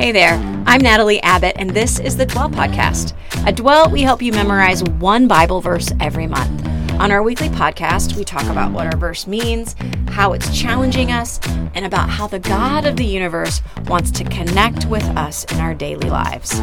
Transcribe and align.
Hey 0.00 0.12
there, 0.12 0.36
I'm 0.64 0.80
Natalie 0.80 1.22
Abbott, 1.22 1.56
and 1.58 1.68
this 1.68 2.00
is 2.00 2.16
the 2.16 2.24
Dwell 2.24 2.48
Podcast. 2.48 3.12
At 3.46 3.56
Dwell, 3.56 3.90
we 3.90 4.00
help 4.00 4.22
you 4.22 4.32
memorize 4.32 4.82
one 4.82 5.28
Bible 5.28 5.60
verse 5.60 5.92
every 6.00 6.26
month. 6.26 6.66
On 6.92 7.12
our 7.12 7.22
weekly 7.22 7.50
podcast, 7.50 8.16
we 8.16 8.24
talk 8.24 8.44
about 8.44 8.72
what 8.72 8.86
our 8.86 8.96
verse 8.96 9.26
means, 9.26 9.76
how 10.08 10.32
it's 10.32 10.58
challenging 10.58 11.12
us, 11.12 11.38
and 11.74 11.84
about 11.84 12.08
how 12.08 12.26
the 12.26 12.38
God 12.38 12.86
of 12.86 12.96
the 12.96 13.04
universe 13.04 13.60
wants 13.88 14.10
to 14.12 14.24
connect 14.24 14.86
with 14.86 15.04
us 15.18 15.44
in 15.52 15.60
our 15.60 15.74
daily 15.74 16.08
lives. 16.08 16.58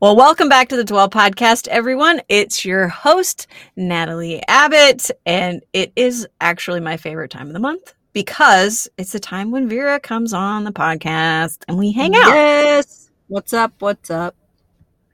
Well, 0.00 0.16
welcome 0.16 0.48
back 0.48 0.70
to 0.70 0.76
the 0.76 0.84
Dwell 0.84 1.10
Podcast, 1.10 1.68
everyone. 1.68 2.22
It's 2.30 2.64
your 2.64 2.88
host, 2.88 3.48
Natalie 3.76 4.42
Abbott, 4.48 5.10
and 5.26 5.62
it 5.74 5.92
is 5.94 6.26
actually 6.40 6.80
my 6.80 6.96
favorite 6.96 7.30
time 7.30 7.48
of 7.48 7.52
the 7.52 7.60
month 7.60 7.92
because 8.12 8.88
it's 8.98 9.12
the 9.12 9.20
time 9.20 9.50
when 9.50 9.68
Vera 9.68 9.98
comes 9.98 10.32
on 10.32 10.64
the 10.64 10.72
podcast 10.72 11.64
and 11.68 11.78
we 11.78 11.92
hang 11.92 12.14
out. 12.14 12.34
Yes. 12.34 13.10
What's 13.28 13.52
up? 13.52 13.72
What's 13.78 14.10
up? 14.10 14.34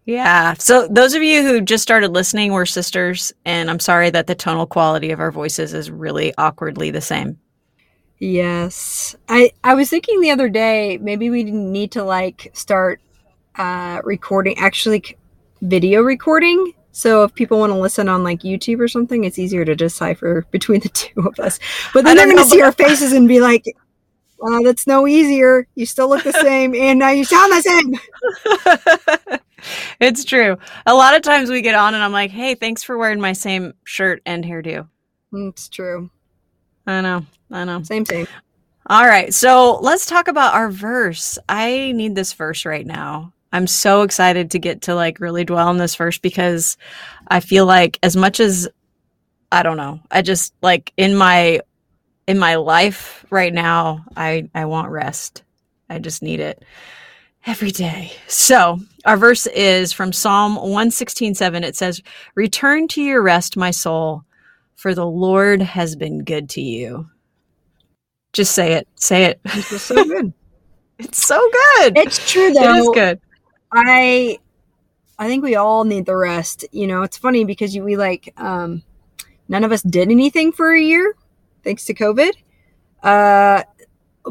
Yeah. 0.05 0.55
So 0.55 0.89
those 0.89 1.15
of 1.15 1.23
you 1.23 1.43
who 1.43 1.61
just 1.61 1.83
started 1.83 2.13
listening, 2.13 2.53
we're 2.53 2.67
sisters, 2.67 3.33
and 3.45 3.71
I'm 3.71 3.79
sorry 3.79 4.11
that 4.11 4.27
the 4.27 4.35
tonal 4.35 4.67
quality 4.67 5.11
of 5.11 5.21
our 5.21 5.31
voices 5.31 5.75
is 5.75 5.91
really 5.91 6.33
awkwardly 6.39 6.91
the 6.91 7.01
same. 7.01 7.39
Yes. 8.19 9.15
I 9.29 9.53
I 9.63 9.75
was 9.75 9.91
thinking 9.91 10.21
the 10.21 10.31
other 10.31 10.49
day 10.49 10.99
maybe 10.99 11.31
we 11.31 11.45
need 11.45 11.93
to 11.93 12.03
like 12.03 12.51
start 12.55 13.01
uh 13.57 14.01
recording 14.03 14.57
actually 14.59 15.17
video 15.63 16.01
recording 16.03 16.73
so 16.99 17.23
if 17.23 17.33
people 17.33 17.61
want 17.61 17.71
to 17.71 17.79
listen 17.79 18.09
on 18.09 18.25
like 18.25 18.41
YouTube 18.41 18.81
or 18.81 18.89
something, 18.89 19.23
it's 19.23 19.39
easier 19.39 19.65
to 19.65 19.77
decipher 19.77 20.45
between 20.51 20.81
the 20.81 20.89
two 20.89 21.21
of 21.21 21.39
us. 21.39 21.61
But 21.95 22.05
then 22.05 22.17
they're 22.17 22.27
going 22.27 22.39
to 22.39 22.45
see 22.45 22.61
our 22.61 22.73
faces 22.73 23.13
and 23.13 23.29
be 23.29 23.41
like, 23.41 23.65
"Well, 24.41 24.65
that's 24.65 24.85
no 24.85 25.07
easier. 25.07 25.69
You 25.77 25.87
still 25.87 26.09
look 26.09 26.25
the 26.25 26.33
same, 26.43 26.75
and 26.75 26.99
now 26.99 27.11
you 27.11 27.23
sound 27.25 27.53
the 27.53 27.63
same." 27.63 29.39
it's 30.01 30.25
true. 30.25 30.59
A 30.87 30.95
lot 30.95 31.15
of 31.15 31.23
times 31.23 31.51
we 31.51 31.63
get 31.63 31.77
on, 31.77 31.95
and 31.95 32.03
I'm 32.03 32.11
like, 32.11 32.33
"Hey, 32.33 32.57
thanks 32.57 32.83
for 32.83 32.99
wearing 32.99 33.21
my 33.21 33.33
same 33.33 33.75
shirt 33.85 34.21
and 34.27 34.45
hairdo." 34.45 34.89
It's 35.33 35.69
true. 35.69 36.11
I 36.85 37.01
know. 37.01 37.25
I 37.53 37.65
know. 37.65 37.81
Same, 37.85 38.07
same. 38.07 38.27
All 38.87 39.07
right, 39.07 39.33
so 39.33 39.79
let's 39.83 40.05
talk 40.05 40.27
about 40.27 40.55
our 40.55 40.69
verse. 40.69 41.39
I 41.49 41.93
need 41.93 42.17
this 42.17 42.33
verse 42.33 42.65
right 42.65 42.87
now. 42.87 43.35
I'm 43.53 43.67
so 43.67 44.03
excited 44.03 44.51
to 44.51 44.59
get 44.59 44.83
to 44.83 44.95
like 44.95 45.21
really 45.21 45.45
dwell 45.45 45.69
on 45.69 45.79
this 45.79 45.95
first 45.95 46.23
because 46.23 46.77
I 47.29 47.41
feel 47.41 47.67
like 47.67 47.99
as 48.03 48.17
much 48.17 48.41
as 48.41 48.69
I 49.51 49.63
don't 49.63 49.77
know, 49.77 50.01
I 50.11 50.23
just 50.23 50.53
like 50.63 50.93
in 50.97 51.17
my 51.17 51.61
in 52.27 52.39
my 52.39 52.57
life 52.57 53.25
right 53.31 53.53
now, 53.53 54.05
I 54.17 54.49
I 54.55 54.67
want 54.67 54.91
rest. 54.91 55.43
I 55.89 55.99
just 55.99 56.23
need 56.23 56.41
it 56.41 56.63
every 57.47 57.71
day. 57.71 58.13
So, 58.27 58.79
our 59.07 59.17
verse 59.17 59.47
is 59.47 59.93
from 59.93 60.13
Psalm 60.13 60.57
116:7. 60.57 61.65
It 61.65 61.77
says, 61.77 62.03
"Return 62.35 62.87
to 62.89 63.03
your 63.03 63.23
rest, 63.23 63.57
my 63.57 63.71
soul, 63.71 64.25
for 64.77 64.95
the 64.95 65.07
Lord 65.07 65.63
has 65.63 65.97
been 65.97 66.25
good 66.25 66.51
to 66.51 66.61
you." 66.61 67.09
Just 68.35 68.53
say 68.53 68.75
it. 68.75 68.87
Say 68.97 69.25
it. 69.25 69.41
It's 69.45 69.83
so 69.83 70.05
good. 70.05 70.33
it's 70.99 71.27
so 71.27 71.39
good. 71.79 71.97
It's 71.97 72.31
true 72.31 72.53
though. 72.53 72.75
It 72.75 72.81
is 72.81 72.89
good. 72.93 73.21
I 73.73 74.39
I 75.19 75.29
think 75.29 75.43
we 75.43 75.57
all 75.57 75.85
need 75.85 76.07
the 76.07 76.17
rest. 76.17 76.65
You 76.73 76.87
know, 76.87 77.03
it's 77.03 77.17
funny 77.19 77.45
because 77.45 77.75
you, 77.75 77.85
we 77.85 77.97
like 77.97 78.33
um 78.37 78.83
none 79.49 79.65
of 79.65 79.73
us 79.73 79.83
did 79.83 80.11
anything 80.11 80.53
for 80.53 80.75
a 80.75 80.81
year 80.81 81.15
thanks 81.65 81.85
to 81.87 81.95
COVID. 81.95 82.33
Uh 83.03 83.63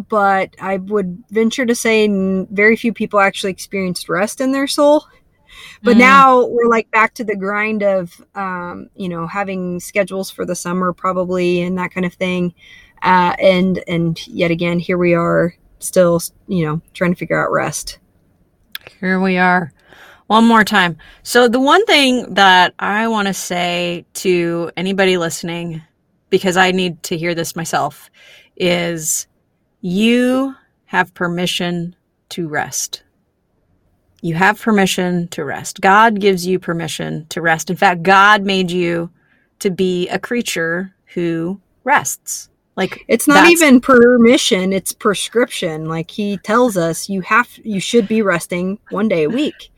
but 0.10 0.56
I 0.62 0.78
would 0.78 1.24
venture 1.30 1.66
to 1.66 1.76
say 1.76 2.08
very 2.52 2.76
few 2.76 2.94
people 2.94 3.20
actually 3.20 3.52
experienced 3.52 4.10
rest 4.10 4.42
in 4.42 4.52
their 4.52 4.68
soul. 4.68 5.06
But 5.82 5.96
mm. 5.96 6.00
now 6.00 6.46
we're 6.46 6.68
like 6.68 6.92
back 6.92 7.14
to 7.16 7.24
the 7.24 7.36
grind 7.36 7.82
of, 7.82 8.22
um, 8.36 8.90
you 8.96 9.10
know, 9.10 9.26
having 9.26 9.80
schedules 9.80 10.30
for 10.30 10.46
the 10.46 10.56
summer 10.56 10.94
probably 10.94 11.62
and 11.62 11.78
that 11.78 11.92
kind 11.92 12.06
of 12.06 12.14
thing. 12.14 12.54
Uh, 13.02 13.36
and 13.40 13.84
and 13.88 14.28
yet 14.28 14.52
again, 14.52 14.80
here 14.80 14.98
we 14.98 15.14
are 15.14 15.56
still, 15.80 16.22
you 16.48 16.66
know, 16.66 16.82
trying 16.94 17.14
to 17.14 17.18
figure 17.18 17.42
out 17.44 17.52
rest. 17.52 18.00
Here 19.00 19.20
we 19.20 19.38
are. 19.38 19.72
One 20.28 20.46
more 20.46 20.64
time. 20.64 20.98
So, 21.24 21.48
the 21.48 21.60
one 21.60 21.86
thing 21.86 22.34
that 22.34 22.74
I 22.80 23.08
want 23.08 23.28
to 23.28 23.34
say 23.34 24.06
to 24.16 24.72
anybody 24.76 25.18
listening, 25.18 25.82
because 26.30 26.58
I 26.58 26.72
need 26.72 27.02
to 27.04 27.18
hear 27.18 27.34
this 27.34 27.56
myself, 27.56 28.10
is 28.58 29.28
you 29.82 30.56
have 30.86 31.14
permission 31.14 31.96
to 32.30 32.48
rest. 32.48 33.04
You 34.22 34.36
have 34.36 34.60
permission 34.60 35.28
to 35.30 35.46
rest. 35.46 35.80
God 35.80 36.20
gives 36.20 36.46
you 36.46 36.60
permission 36.60 37.28
to 37.30 37.42
rest. 37.42 37.70
In 37.70 37.76
fact, 37.76 38.04
God 38.04 38.44
made 38.44 38.72
you 38.72 39.12
to 39.60 39.70
be 39.70 40.10
a 40.10 40.20
creature 40.20 40.94
who 41.14 41.62
rests. 41.84 42.50
Like 42.78 43.04
it's 43.08 43.28
not 43.28 43.50
even 43.50 43.82
permission, 43.82 44.72
it's 44.72 44.94
prescription. 44.94 45.86
Like 45.86 46.12
he 46.12 46.38
tells 46.38 46.78
us 46.78 47.10
you 47.10 47.22
have 47.22 47.50
you 47.64 47.80
should 47.80 48.08
be 48.08 48.22
resting 48.22 48.78
one 48.92 49.10
day 49.10 49.24
a 49.24 49.30
week. 49.30 49.72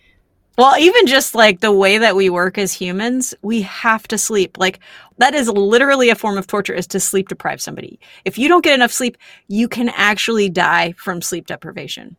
Well, 0.58 0.78
even 0.78 1.08
just 1.08 1.34
like 1.34 1.62
the 1.62 1.72
way 1.72 1.98
that 1.98 2.18
we 2.18 2.30
work 2.30 2.58
as 2.58 2.74
humans, 2.74 3.34
we 3.42 3.62
have 3.62 4.06
to 4.10 4.18
sleep. 4.18 4.58
Like 4.58 4.82
that 5.18 5.34
is 5.34 5.48
literally 5.48 6.10
a 6.10 6.16
form 6.16 6.38
of 6.38 6.48
torture 6.48 6.74
is 6.74 6.88
to 6.88 7.00
sleep 7.00 7.30
deprive 7.30 7.62
somebody. 7.62 8.02
If 8.26 8.38
you 8.38 8.50
don't 8.50 8.66
get 8.66 8.76
enough 8.76 8.92
sleep, 8.92 9.18
you 9.48 9.70
can 9.70 9.88
actually 9.96 10.50
die 10.50 10.92
from 10.98 11.22
sleep 11.22 11.48
deprivation. 11.48 12.18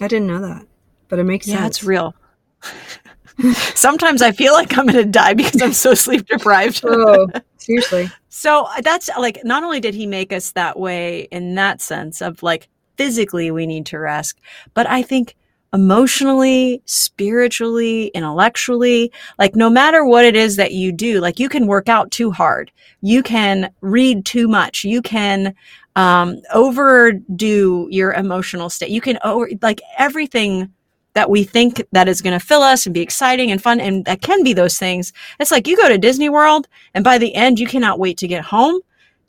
I 0.00 0.06
didn't 0.06 0.28
know 0.28 0.40
that, 0.40 0.64
but 1.08 1.18
it 1.18 1.24
makes 1.24 1.48
yeah, 1.48 1.54
sense. 1.54 1.62
Yeah, 1.62 1.66
it's 1.66 1.84
real. 1.84 2.14
Sometimes 3.74 4.22
I 4.22 4.32
feel 4.32 4.52
like 4.52 4.76
I'm 4.76 4.86
going 4.86 5.04
to 5.04 5.10
die 5.10 5.34
because 5.34 5.60
I'm 5.60 5.72
so 5.72 5.94
sleep 5.94 6.26
deprived. 6.26 6.82
oh, 6.86 7.28
seriously. 7.56 8.10
So 8.28 8.64
uh, 8.64 8.80
that's 8.82 9.08
like, 9.18 9.40
not 9.44 9.64
only 9.64 9.80
did 9.80 9.94
he 9.94 10.06
make 10.06 10.32
us 10.32 10.52
that 10.52 10.78
way 10.78 11.28
in 11.30 11.54
that 11.56 11.80
sense 11.80 12.20
of 12.20 12.42
like 12.42 12.68
physically 12.96 13.50
we 13.50 13.66
need 13.66 13.86
to 13.86 13.98
rest, 13.98 14.40
but 14.74 14.86
I 14.86 15.02
think 15.02 15.34
emotionally, 15.72 16.80
spiritually, 16.84 18.06
intellectually, 18.08 19.10
like 19.38 19.56
no 19.56 19.68
matter 19.68 20.04
what 20.04 20.24
it 20.24 20.36
is 20.36 20.54
that 20.56 20.72
you 20.72 20.92
do, 20.92 21.20
like 21.20 21.40
you 21.40 21.48
can 21.48 21.66
work 21.66 21.88
out 21.88 22.12
too 22.12 22.30
hard. 22.30 22.70
You 23.00 23.22
can 23.24 23.72
read 23.80 24.24
too 24.24 24.46
much. 24.46 24.84
You 24.84 25.02
can, 25.02 25.54
um, 25.96 26.40
overdo 26.52 27.88
your 27.90 28.12
emotional 28.12 28.70
state. 28.70 28.90
You 28.90 29.00
can 29.00 29.18
over, 29.24 29.48
like 29.62 29.80
everything 29.98 30.72
that 31.14 31.30
we 31.30 31.44
think 31.44 31.82
that 31.92 32.08
is 32.08 32.20
going 32.20 32.38
to 32.38 32.44
fill 32.44 32.62
us 32.62 32.86
and 32.86 32.94
be 32.94 33.00
exciting 33.00 33.50
and 33.50 33.62
fun 33.62 33.80
and 33.80 34.04
that 34.04 34.20
can 34.20 34.42
be 34.42 34.52
those 34.52 34.78
things. 34.78 35.12
It's 35.40 35.50
like 35.50 35.66
you 35.66 35.76
go 35.76 35.88
to 35.88 35.98
Disney 35.98 36.28
World 36.28 36.68
and 36.92 37.02
by 37.02 37.18
the 37.18 37.34
end 37.34 37.58
you 37.58 37.66
cannot 37.66 37.98
wait 37.98 38.18
to 38.18 38.28
get 38.28 38.44
home 38.44 38.80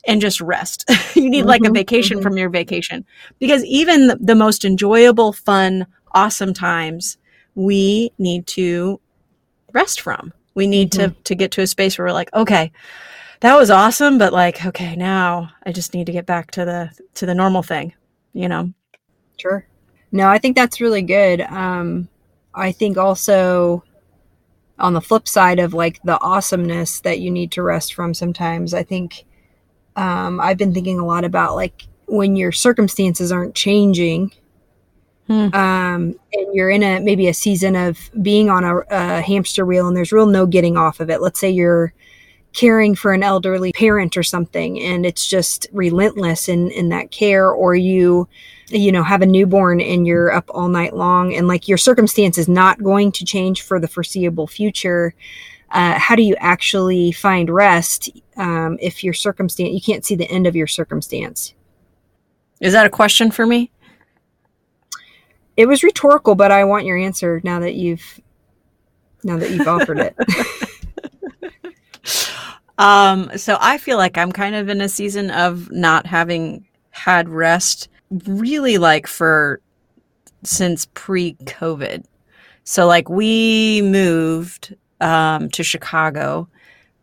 and 0.06 0.20
just 0.20 0.40
rest. 0.40 0.84
you 1.14 1.28
need 1.28 1.40
mm-hmm, 1.40 1.48
like 1.48 1.60
a 1.62 1.64
mm-hmm, 1.64 1.74
vacation 1.74 2.18
mm-hmm. 2.18 2.22
from 2.22 2.36
your 2.36 2.50
vacation 2.50 3.04
because 3.38 3.64
even 3.64 4.08
the, 4.08 4.16
the 4.16 4.34
most 4.34 4.64
enjoyable, 4.64 5.32
fun, 5.32 5.86
awesome 6.12 6.52
times 6.52 7.18
we 7.54 8.12
need 8.18 8.46
to 8.48 9.00
rest 9.72 10.00
from. 10.00 10.32
We 10.54 10.66
need 10.66 10.90
mm-hmm. 10.92 11.12
to 11.12 11.22
to 11.22 11.34
get 11.34 11.50
to 11.52 11.62
a 11.62 11.66
space 11.66 11.98
where 11.98 12.06
we're 12.06 12.12
like, 12.12 12.32
okay, 12.34 12.72
that 13.40 13.56
was 13.56 13.70
awesome, 13.70 14.18
but 14.18 14.32
like, 14.32 14.64
okay, 14.64 14.96
now 14.96 15.50
I 15.64 15.72
just 15.72 15.94
need 15.94 16.06
to 16.06 16.12
get 16.12 16.26
back 16.26 16.50
to 16.52 16.64
the 16.64 16.90
to 17.14 17.26
the 17.26 17.34
normal 17.34 17.62
thing, 17.62 17.92
you 18.32 18.48
know. 18.48 18.72
Sure. 19.38 19.66
No, 20.12 20.28
I 20.28 20.38
think 20.38 20.56
that's 20.56 20.80
really 20.80 21.02
good. 21.02 21.40
Um, 21.40 22.08
I 22.54 22.72
think 22.72 22.96
also 22.96 23.84
on 24.78 24.94
the 24.94 25.00
flip 25.00 25.26
side 25.26 25.58
of 25.58 25.74
like 25.74 26.00
the 26.02 26.20
awesomeness 26.20 27.00
that 27.00 27.20
you 27.20 27.30
need 27.30 27.52
to 27.52 27.62
rest 27.62 27.94
from 27.94 28.14
sometimes, 28.14 28.74
I 28.74 28.82
think 28.82 29.24
um, 29.96 30.40
I've 30.40 30.58
been 30.58 30.74
thinking 30.74 30.98
a 30.98 31.06
lot 31.06 31.24
about 31.24 31.54
like 31.54 31.86
when 32.06 32.36
your 32.36 32.52
circumstances 32.52 33.32
aren't 33.32 33.54
changing. 33.54 34.32
Hmm. 35.26 35.52
Um, 35.54 36.20
and 36.32 36.54
you're 36.54 36.70
in 36.70 36.84
a 36.84 37.00
maybe 37.00 37.26
a 37.26 37.34
season 37.34 37.74
of 37.74 37.98
being 38.22 38.48
on 38.48 38.62
a, 38.62 38.78
a 38.90 39.20
hamster 39.22 39.66
wheel 39.66 39.88
and 39.88 39.96
there's 39.96 40.12
real 40.12 40.26
no 40.26 40.46
getting 40.46 40.76
off 40.76 41.00
of 41.00 41.10
it. 41.10 41.20
Let's 41.20 41.40
say 41.40 41.50
you're 41.50 41.92
caring 42.52 42.94
for 42.94 43.12
an 43.12 43.22
elderly 43.22 43.72
parent 43.72 44.16
or 44.16 44.22
something 44.22 44.80
and 44.80 45.04
it's 45.04 45.26
just 45.26 45.66
relentless 45.72 46.48
in 46.48 46.70
in 46.70 46.88
that 46.88 47.10
care 47.10 47.50
or 47.50 47.74
you 47.74 48.26
you 48.68 48.90
know 48.90 49.02
have 49.02 49.22
a 49.22 49.26
newborn 49.26 49.80
and 49.80 50.06
you're 50.06 50.32
up 50.32 50.50
all 50.50 50.68
night 50.68 50.96
long 50.96 51.34
and 51.34 51.46
like 51.46 51.68
your 51.68 51.78
circumstance 51.78 52.36
is 52.36 52.48
not 52.48 52.82
going 52.82 53.12
to 53.12 53.24
change 53.24 53.62
for 53.62 53.78
the 53.78 53.88
foreseeable 53.88 54.46
future 54.46 55.14
uh, 55.70 55.98
how 55.98 56.14
do 56.14 56.22
you 56.22 56.36
actually 56.38 57.10
find 57.12 57.50
rest 57.50 58.08
um, 58.36 58.78
if 58.80 59.02
your 59.02 59.12
circumstance 59.12 59.70
you 59.70 59.80
can't 59.80 60.04
see 60.04 60.14
the 60.14 60.30
end 60.30 60.46
of 60.46 60.54
your 60.54 60.68
circumstance? 60.68 61.54
Is 62.60 62.72
that 62.72 62.86
a 62.86 62.90
question 62.90 63.30
for 63.30 63.44
me? 63.46 63.70
It 65.56 65.66
was 65.66 65.82
rhetorical 65.82 66.34
but 66.34 66.50
i 66.50 66.64
want 66.64 66.84
your 66.84 66.98
answer 66.98 67.40
now 67.42 67.60
that 67.60 67.74
you've 67.74 68.20
now 69.24 69.38
that 69.38 69.50
you've 69.50 69.68
offered 69.68 69.98
it. 69.98 70.16
Um 72.78 73.30
so 73.38 73.56
i 73.58 73.78
feel 73.78 73.96
like 73.96 74.18
i'm 74.18 74.32
kind 74.32 74.54
of 74.54 74.68
in 74.68 74.82
a 74.82 74.88
season 74.90 75.30
of 75.30 75.72
not 75.72 76.04
having 76.04 76.66
had 76.90 77.26
rest 77.26 77.88
really 78.10 78.78
like 78.78 79.06
for 79.06 79.60
since 80.42 80.86
pre-COVID. 80.94 82.04
So 82.64 82.86
like 82.86 83.08
we 83.08 83.82
moved 83.82 84.74
um, 85.00 85.50
to 85.50 85.62
Chicago. 85.62 86.48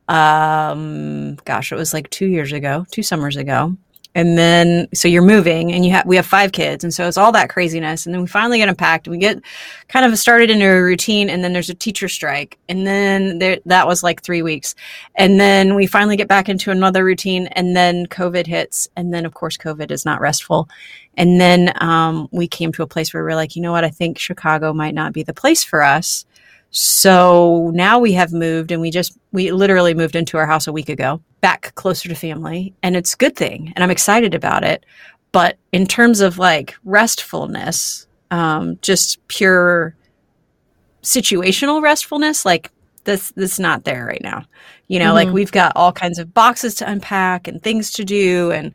Um, 0.07 1.35
gosh, 1.45 1.71
it 1.71 1.75
was 1.75 1.94
like 1.94 2.09
two 2.09 2.27
years 2.27 2.51
ago, 2.51 2.85
two 2.91 3.03
summers 3.03 3.38
ago. 3.38 3.77
And 4.15 4.38
then, 4.38 4.88
so 4.94 5.07
you're 5.07 5.24
moving 5.24 5.71
and 5.71 5.83
you 5.83 5.92
have, 5.92 6.06
we 6.06 6.15
have 6.18 6.25
five 6.25 6.51
kids. 6.51 6.83
And 6.83 6.94
so 6.94 7.07
it's 7.07 7.18
all 7.18 7.31
that 7.31 7.50
craziness. 7.50 8.06
And 8.06 8.13
then 8.13 8.21
we 8.21 8.27
finally 8.27 8.60
get 8.60 8.69
unpacked 8.69 9.07
and 9.07 9.12
we 9.12 9.18
get 9.18 9.42
kind 9.88 10.06
of 10.06 10.18
started 10.19 10.51
into 10.51 10.65
a 10.65 10.83
routine. 10.83 11.30
And 11.30 11.44
then 11.44 11.54
there's 11.54 11.69
a 11.69 11.75
teacher 11.75 12.07
strike. 12.07 12.60
And 12.69 12.86
then 12.86 13.39
there, 13.39 13.57
that 13.65 13.88
was 13.88 14.04
like 14.04 14.21
three 14.21 14.44
weeks. 14.44 14.75
And 15.15 15.39
then 15.39 15.74
we 15.74 15.88
finally 15.88 16.15
get 16.15 16.27
back 16.27 16.48
into 16.48 16.69
another 16.69 17.04
routine. 17.04 17.48
And 17.48 17.75
then 17.75 18.06
COVID 18.06 18.45
hits. 18.45 18.88
And 18.95 19.13
then, 19.13 19.25
of 19.25 19.33
course, 19.33 19.57
COVID 19.57 19.89
is 19.89 20.06
not 20.06 20.21
restful. 20.21 20.69
And 21.15 21.39
then 21.39 21.74
um, 21.81 22.27
we 22.31 22.48
came 22.48 22.71
to 22.74 22.83
a 22.83 22.88
place 22.88 23.13
where 23.13 23.24
we 23.24 23.30
we're 23.30 23.36
like, 23.36 23.56
you 23.56 23.62
know 23.62 23.71
what? 23.71 23.83
I 23.83 23.89
think 23.89 24.19
Chicago 24.19 24.74
might 24.74 24.95
not 24.95 25.13
be 25.13 25.24
the 25.24 25.33
place 25.33 25.63
for 25.63 25.81
us. 25.83 26.25
So 26.75 27.70
now 27.75 28.00
we 28.00 28.14
have 28.14 28.34
moved 28.34 28.72
and 28.72 28.81
we 28.81 28.90
just, 28.90 29.16
we 29.31 29.52
literally 29.52 29.94
moved 29.94 30.16
into 30.16 30.38
our 30.38 30.48
house 30.48 30.66
a 30.66 30.74
week 30.74 30.90
ago, 30.90 31.22
back 31.40 31.75
closer 31.75 32.10
to 32.10 32.16
family. 32.16 32.74
And 32.81 32.96
it's 32.96 33.14
a 33.14 33.18
good 33.18 33.36
thing. 33.36 33.72
And 33.75 33.84
I'm 33.84 33.92
excited 33.92 34.34
about 34.34 34.64
it. 34.64 34.84
But 35.31 35.58
in 35.72 35.86
terms 35.86 36.20
of 36.20 36.40
like 36.40 36.75
restfulness, 36.84 38.08
um, 38.31 38.80
just 38.81 39.25
pure 39.28 39.96
situational 41.04 41.80
restfulness, 41.80 42.44
like 42.44 42.72
this, 43.04 43.31
this 43.36 43.54
is 43.54 43.60
not 43.60 43.84
there 43.84 44.08
right 44.08 44.24
now. 44.24 44.44
You 44.88 44.98
know, 44.98 45.14
mm-hmm. 45.14 45.28
like 45.28 45.30
we've 45.30 45.52
got 45.52 45.74
all 45.75 45.92
kinds 45.92 46.18
of 46.18 46.34
boxes 46.34 46.74
to 46.75 46.90
unpack 46.90 47.48
and 47.48 47.62
things 47.62 47.92
to 47.92 48.04
do 48.04 48.52
and, 48.52 48.74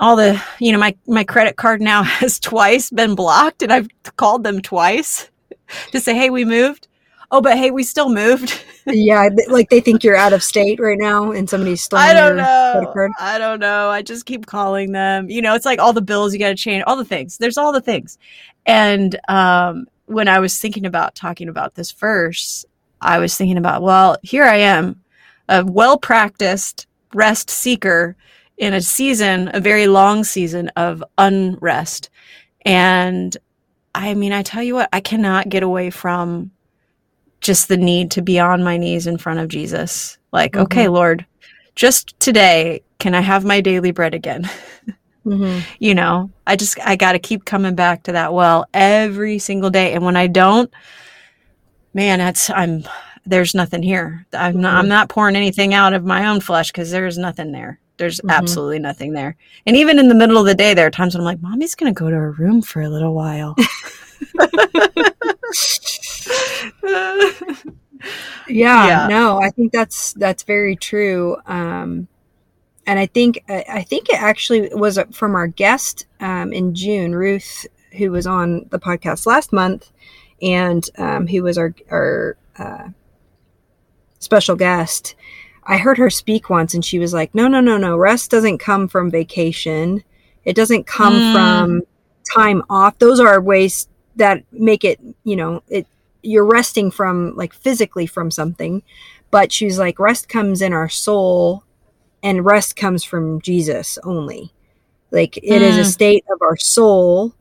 all 0.00 0.16
the 0.16 0.42
you 0.58 0.72
know 0.72 0.78
my 0.78 0.96
my 1.06 1.22
credit 1.22 1.56
card 1.56 1.80
now 1.80 2.02
has 2.20 2.40
twice 2.40 2.88
been 2.88 3.14
blocked 3.14 3.62
and 3.62 3.70
i've 3.70 3.86
called 4.16 4.42
them 4.42 4.60
twice 4.60 5.30
to 5.92 6.00
say 6.00 6.14
hey 6.14 6.30
we 6.30 6.46
moved 6.46 6.88
oh, 7.32 7.40
but 7.40 7.56
hey, 7.56 7.70
we 7.72 7.82
still 7.82 8.10
moved. 8.10 8.62
yeah, 8.86 9.28
like 9.48 9.70
they 9.70 9.80
think 9.80 10.04
you're 10.04 10.16
out 10.16 10.32
of 10.32 10.42
state 10.42 10.78
right 10.78 10.98
now, 10.98 11.32
and 11.32 11.50
somebody's 11.50 11.82
stolen 11.82 12.06
I 12.06 12.12
don't 12.12 12.36
know. 12.36 13.10
I 13.18 13.38
don't 13.38 13.58
know. 13.58 13.88
I 13.88 14.02
just 14.02 14.26
keep 14.26 14.46
calling 14.46 14.92
them. 14.92 15.28
You 15.28 15.42
know, 15.42 15.54
it's 15.54 15.64
like 15.64 15.80
all 15.80 15.92
the 15.92 16.02
bills 16.02 16.32
you 16.32 16.38
got 16.38 16.50
to 16.50 16.54
change, 16.54 16.84
all 16.86 16.96
the 16.96 17.04
things. 17.04 17.38
There's 17.38 17.58
all 17.58 17.72
the 17.72 17.80
things. 17.80 18.18
And 18.66 19.18
um, 19.28 19.88
when 20.06 20.28
I 20.28 20.38
was 20.38 20.58
thinking 20.58 20.86
about 20.86 21.16
talking 21.16 21.48
about 21.48 21.74
this 21.74 21.90
verse, 21.90 22.64
I 23.00 23.18
was 23.18 23.36
thinking 23.36 23.58
about, 23.58 23.82
well, 23.82 24.16
here 24.22 24.44
I 24.44 24.58
am, 24.58 25.02
a 25.48 25.64
well 25.64 25.98
practiced 25.98 26.86
rest 27.14 27.50
seeker 27.50 28.14
in 28.58 28.74
a 28.74 28.80
season, 28.80 29.50
a 29.52 29.60
very 29.60 29.86
long 29.86 30.22
season 30.22 30.68
of 30.76 31.02
unrest. 31.18 32.10
And 32.64 33.36
I 33.94 34.14
mean, 34.14 34.32
I 34.32 34.42
tell 34.42 34.62
you 34.62 34.74
what, 34.74 34.88
I 34.92 35.00
cannot 35.00 35.48
get 35.48 35.62
away 35.62 35.90
from 35.90 36.51
just 37.42 37.68
the 37.68 37.76
need 37.76 38.10
to 38.12 38.22
be 38.22 38.40
on 38.40 38.62
my 38.62 38.76
knees 38.78 39.06
in 39.06 39.18
front 39.18 39.40
of 39.40 39.48
Jesus. 39.48 40.16
Like, 40.32 40.52
mm-hmm. 40.52 40.62
okay, 40.62 40.88
Lord, 40.88 41.26
just 41.74 42.18
today, 42.20 42.82
can 42.98 43.14
I 43.14 43.20
have 43.20 43.44
my 43.44 43.60
daily 43.60 43.90
bread 43.90 44.14
again? 44.14 44.48
Mm-hmm. 45.24 45.60
you 45.78 45.94
know, 45.94 46.32
I 46.48 46.56
just, 46.56 46.80
I 46.84 46.96
got 46.96 47.12
to 47.12 47.20
keep 47.20 47.44
coming 47.44 47.76
back 47.76 48.02
to 48.02 48.12
that 48.12 48.34
well 48.34 48.66
every 48.74 49.38
single 49.38 49.70
day. 49.70 49.92
And 49.92 50.04
when 50.04 50.16
I 50.16 50.26
don't, 50.26 50.68
man, 51.94 52.18
that's, 52.18 52.50
I'm, 52.50 52.82
there's 53.24 53.54
nothing 53.54 53.84
here. 53.84 54.26
I'm 54.32 54.60
not, 54.60 54.74
I'm 54.74 54.80
mm-hmm. 54.80 54.88
not 54.88 55.10
pouring 55.10 55.36
anything 55.36 55.74
out 55.74 55.92
of 55.92 56.04
my 56.04 56.26
own 56.26 56.40
flesh 56.40 56.72
because 56.72 56.90
there's 56.90 57.18
nothing 57.18 57.52
there. 57.52 57.78
There's 57.98 58.18
mm-hmm. 58.18 58.30
absolutely 58.30 58.80
nothing 58.80 59.12
there. 59.12 59.36
And 59.64 59.76
even 59.76 60.00
in 60.00 60.08
the 60.08 60.16
middle 60.16 60.38
of 60.38 60.46
the 60.46 60.56
day, 60.56 60.74
there 60.74 60.88
are 60.88 60.90
times 60.90 61.14
when 61.14 61.20
I'm 61.20 61.24
like, 61.24 61.40
mommy's 61.40 61.76
going 61.76 61.94
to 61.94 61.96
go 61.96 62.10
to 62.10 62.16
her 62.16 62.32
room 62.32 62.60
for 62.60 62.82
a 62.82 62.88
little 62.88 63.14
while. 63.14 63.54
yeah, 66.82 67.46
yeah, 68.48 69.06
no, 69.08 69.40
I 69.40 69.50
think 69.50 69.72
that's 69.72 70.12
that's 70.14 70.42
very 70.42 70.76
true. 70.76 71.36
Um, 71.46 72.08
and 72.86 72.98
I 72.98 73.06
think 73.06 73.42
I 73.48 73.82
think 73.82 74.08
it 74.08 74.20
actually 74.20 74.68
was 74.74 74.98
from 75.12 75.34
our 75.34 75.46
guest 75.46 76.06
um, 76.20 76.52
in 76.52 76.74
June, 76.74 77.14
Ruth, 77.14 77.66
who 77.96 78.10
was 78.10 78.26
on 78.26 78.66
the 78.70 78.78
podcast 78.78 79.26
last 79.26 79.52
month, 79.52 79.90
and 80.40 80.88
um, 80.98 81.26
who 81.26 81.42
was 81.42 81.58
our 81.58 81.74
our 81.90 82.36
uh, 82.58 82.88
special 84.18 84.56
guest. 84.56 85.14
I 85.64 85.76
heard 85.76 85.98
her 85.98 86.10
speak 86.10 86.50
once, 86.50 86.74
and 86.74 86.84
she 86.84 86.98
was 86.98 87.14
like, 87.14 87.34
"No, 87.34 87.46
no, 87.46 87.60
no, 87.60 87.76
no. 87.76 87.96
Rest 87.96 88.30
doesn't 88.30 88.58
come 88.58 88.88
from 88.88 89.10
vacation. 89.10 90.02
It 90.44 90.56
doesn't 90.56 90.86
come 90.86 91.14
mm. 91.14 91.32
from 91.32 91.82
time 92.34 92.62
off. 92.68 92.98
Those 92.98 93.20
are 93.20 93.40
ways 93.40 93.88
that 94.16 94.42
make 94.52 94.84
it, 94.84 95.00
you 95.24 95.36
know, 95.36 95.62
it 95.68 95.86
you're 96.22 96.46
resting 96.46 96.90
from 96.90 97.34
like 97.36 97.52
physically 97.52 98.06
from 98.06 98.30
something 98.30 98.82
but 99.30 99.52
she's 99.52 99.78
like 99.78 99.98
rest 99.98 100.28
comes 100.28 100.62
in 100.62 100.72
our 100.72 100.88
soul 100.88 101.64
and 102.22 102.44
rest 102.44 102.76
comes 102.76 103.04
from 103.04 103.40
jesus 103.40 103.98
only 104.04 104.52
like 105.10 105.36
it 105.38 105.44
mm. 105.44 105.60
is 105.60 105.76
a 105.76 105.82
mm. 105.82 105.92
state 105.92 106.24
of 106.32 106.40
our 106.42 106.56
soul 106.56 107.34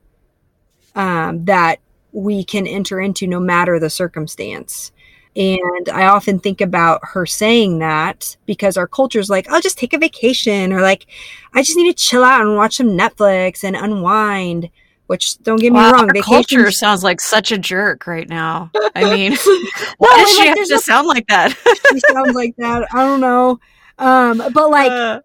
um, 0.96 1.46
that 1.46 1.80
we 2.12 2.44
can 2.44 2.68
enter 2.68 3.00
into 3.00 3.26
no 3.26 3.40
matter 3.40 3.80
the 3.80 3.90
circumstance 3.90 4.92
and 5.36 5.88
i 5.94 6.08
often 6.08 6.40
think 6.40 6.60
about 6.60 7.00
her 7.04 7.26
saying 7.26 7.80
that 7.80 8.36
because 8.46 8.76
our 8.76 8.88
culture's 8.88 9.30
like 9.30 9.48
i'll 9.50 9.62
just 9.62 9.78
take 9.78 9.94
a 9.94 9.98
vacation 9.98 10.74
or 10.74 10.82
like 10.82 11.06
i 11.54 11.62
just 11.62 11.78
need 11.78 11.96
to 11.96 12.04
chill 12.04 12.24
out 12.24 12.42
and 12.42 12.58
watch 12.58 12.76
some 12.76 12.90
netflix 12.90 13.64
and 13.64 13.78
unwind 13.78 14.70
which 15.12 15.38
don't 15.40 15.60
get 15.60 15.74
wow, 15.74 15.88
me 15.88 15.92
wrong, 15.92 16.08
the 16.08 16.22
culture 16.22 16.72
sounds 16.72 17.04
like 17.04 17.20
such 17.20 17.52
a 17.52 17.58
jerk 17.58 18.08
right 18.08 18.30
now. 18.30 18.72
I 18.96 19.04
mean, 19.14 19.34
why 19.98 20.16
does 20.16 20.30
she 20.30 20.38
like, 20.38 20.58
have 20.58 20.68
to 20.70 20.76
a, 20.76 20.80
sound 20.80 21.06
like 21.06 21.28
that? 21.28 21.54
she 21.92 22.00
sounds 22.14 22.34
like 22.34 22.56
that. 22.56 22.88
I 22.94 23.04
don't 23.04 23.20
know. 23.20 23.60
Um, 24.00 24.38
but 24.54 24.70
like, 24.72 24.90
uh, 24.90 25.20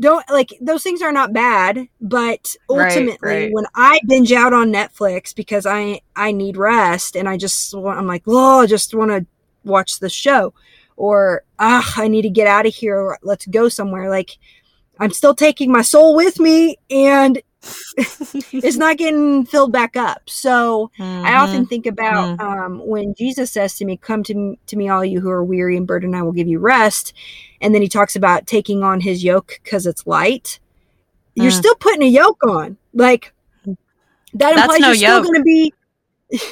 don't 0.00 0.24
like 0.30 0.54
those 0.62 0.82
things 0.82 1.02
are 1.02 1.12
not 1.12 1.34
bad, 1.34 1.88
but 2.00 2.56
ultimately, 2.70 3.18
right, 3.20 3.42
right. 3.42 3.52
when 3.52 3.66
I 3.74 4.00
binge 4.06 4.32
out 4.32 4.54
on 4.54 4.72
Netflix 4.72 5.34
because 5.34 5.66
I 5.66 6.00
I 6.16 6.32
need 6.32 6.56
rest 6.56 7.14
and 7.14 7.28
I 7.28 7.36
just 7.36 7.74
I'm 7.74 8.06
like, 8.06 8.22
oh, 8.26 8.60
I 8.60 8.66
just 8.66 8.94
want 8.94 9.10
to 9.10 9.26
watch 9.62 9.98
the 9.98 10.08
show, 10.08 10.54
or 10.96 11.44
ah, 11.58 11.92
I 11.98 12.08
need 12.08 12.22
to 12.22 12.30
get 12.30 12.46
out 12.46 12.64
of 12.64 12.74
here. 12.74 12.96
Or, 12.98 13.18
Let's 13.22 13.44
go 13.44 13.68
somewhere. 13.68 14.08
Like, 14.08 14.38
I'm 14.98 15.12
still 15.12 15.34
taking 15.34 15.70
my 15.70 15.82
soul 15.82 16.16
with 16.16 16.40
me, 16.40 16.78
and 16.88 17.42
it's 17.62 18.76
not 18.76 18.96
getting 18.96 19.44
filled 19.46 19.72
back 19.72 19.96
up. 19.96 20.22
So 20.28 20.90
mm-hmm. 20.98 21.26
I 21.26 21.34
often 21.34 21.66
think 21.66 21.86
about 21.86 22.38
mm-hmm. 22.38 22.46
um, 22.46 22.86
when 22.86 23.14
Jesus 23.14 23.50
says 23.50 23.74
to 23.76 23.84
me, 23.84 23.96
"Come 23.96 24.22
to 24.24 24.56
to 24.66 24.76
me, 24.76 24.88
all 24.88 25.04
you 25.04 25.20
who 25.20 25.30
are 25.30 25.44
weary 25.44 25.76
and 25.76 25.86
burdened, 25.86 26.16
I 26.16 26.22
will 26.22 26.32
give 26.32 26.48
you 26.48 26.58
rest." 26.58 27.12
And 27.60 27.74
then 27.74 27.82
he 27.82 27.88
talks 27.88 28.16
about 28.16 28.46
taking 28.46 28.82
on 28.82 29.00
his 29.00 29.22
yoke 29.22 29.60
because 29.62 29.86
it's 29.86 30.06
light. 30.06 30.58
You're 31.34 31.52
mm. 31.52 31.58
still 31.58 31.74
putting 31.76 32.02
a 32.02 32.08
yoke 32.08 32.42
on, 32.44 32.76
like 32.92 33.32
that 34.34 34.56
implies 34.56 34.80
no 34.80 34.88
you're 34.88 34.94
yoke. 34.96 35.24
still 35.24 35.32
going 35.32 35.40
to 35.40 35.44
be. 35.44 35.74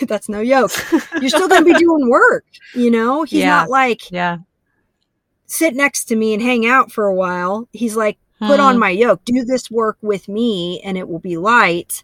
that's 0.07 0.29
no 0.29 0.41
yoke. 0.41 0.73
You're 1.21 1.31
still 1.31 1.49
going 1.49 1.65
to 1.65 1.73
be 1.73 1.79
doing 1.79 2.09
work. 2.09 2.45
You 2.75 2.91
know, 2.91 3.25
he's 3.25 3.41
yeah. 3.41 3.51
not 3.51 3.71
like 3.71 4.11
yeah. 4.11 4.39
Sit 5.47 5.75
next 5.75 6.05
to 6.05 6.17
me 6.17 6.33
and 6.33 6.43
hang 6.43 6.65
out 6.65 6.93
for 6.93 7.07
a 7.07 7.15
while. 7.15 7.69
He's 7.73 7.97
like, 7.97 8.19
put 8.41 8.61
on 8.61 8.75
hmm. 8.75 8.81
my 8.81 8.91
yoke 8.91 9.25
do 9.25 9.45
this 9.45 9.71
work 9.71 9.99
with 10.01 10.29
me 10.29 10.81
and 10.81 10.97
it 10.97 11.09
will 11.09 11.19
be 11.19 11.37
light 11.37 12.03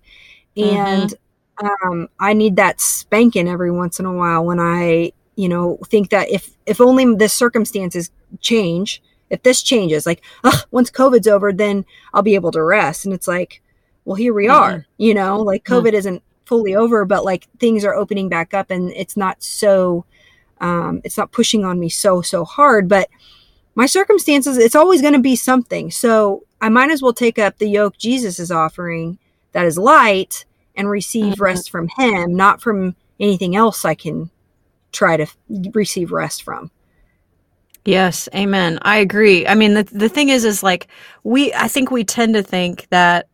and 0.56 1.14
mm-hmm. 1.60 1.88
um, 1.88 2.08
i 2.20 2.32
need 2.32 2.56
that 2.56 2.80
spanking 2.80 3.48
every 3.48 3.70
once 3.70 3.98
in 3.98 4.06
a 4.06 4.12
while 4.12 4.44
when 4.44 4.60
i 4.60 5.10
you 5.36 5.48
know 5.48 5.78
think 5.86 6.10
that 6.10 6.30
if 6.30 6.56
if 6.66 6.80
only 6.80 7.14
the 7.14 7.28
circumstances 7.28 8.10
change 8.40 9.02
if 9.30 9.42
this 9.42 9.62
changes 9.62 10.06
like 10.06 10.22
once 10.70 10.90
covid's 10.90 11.26
over 11.26 11.52
then 11.52 11.84
i'll 12.12 12.22
be 12.22 12.34
able 12.34 12.52
to 12.52 12.62
rest 12.62 13.04
and 13.04 13.14
it's 13.14 13.28
like 13.28 13.62
well 14.04 14.14
here 14.14 14.34
we 14.34 14.46
mm-hmm. 14.46 14.56
are 14.56 14.86
you 14.98 15.14
know 15.14 15.40
like 15.40 15.66
hmm. 15.66 15.74
covid 15.74 15.88
mm-hmm. 15.88 15.96
isn't 15.96 16.22
fully 16.44 16.74
over 16.74 17.04
but 17.04 17.24
like 17.24 17.48
things 17.58 17.84
are 17.84 17.94
opening 17.94 18.28
back 18.28 18.54
up 18.54 18.70
and 18.70 18.90
it's 18.92 19.16
not 19.16 19.42
so 19.42 20.04
um, 20.58 21.02
it's 21.04 21.18
not 21.18 21.32
pushing 21.32 21.64
on 21.64 21.78
me 21.78 21.88
so 21.88 22.22
so 22.22 22.44
hard 22.44 22.88
but 22.88 23.10
my 23.76 23.86
circumstances, 23.86 24.56
it's 24.58 24.74
always 24.74 25.02
going 25.02 25.12
to 25.12 25.20
be 25.20 25.36
something. 25.36 25.90
So 25.90 26.42
I 26.60 26.70
might 26.70 26.90
as 26.90 27.02
well 27.02 27.12
take 27.12 27.38
up 27.38 27.58
the 27.58 27.68
yoke 27.68 27.96
Jesus 27.98 28.40
is 28.40 28.50
offering 28.50 29.18
that 29.52 29.66
is 29.66 29.78
light 29.78 30.44
and 30.74 30.90
receive 30.90 31.34
mm-hmm. 31.34 31.42
rest 31.42 31.70
from 31.70 31.88
Him, 31.96 32.34
not 32.34 32.60
from 32.60 32.96
anything 33.20 33.54
else 33.54 33.84
I 33.84 33.94
can 33.94 34.30
try 34.92 35.18
to 35.18 35.24
f- 35.24 35.36
receive 35.72 36.10
rest 36.10 36.42
from. 36.42 36.70
Yes, 37.84 38.28
amen. 38.34 38.78
I 38.82 38.96
agree. 38.96 39.46
I 39.46 39.54
mean, 39.54 39.74
the 39.74 39.84
the 39.84 40.08
thing 40.08 40.30
is, 40.30 40.44
is 40.44 40.62
like 40.62 40.88
we. 41.22 41.52
I 41.54 41.68
think 41.68 41.90
we 41.90 42.02
tend 42.02 42.34
to 42.34 42.42
think 42.42 42.88
that 42.88 43.28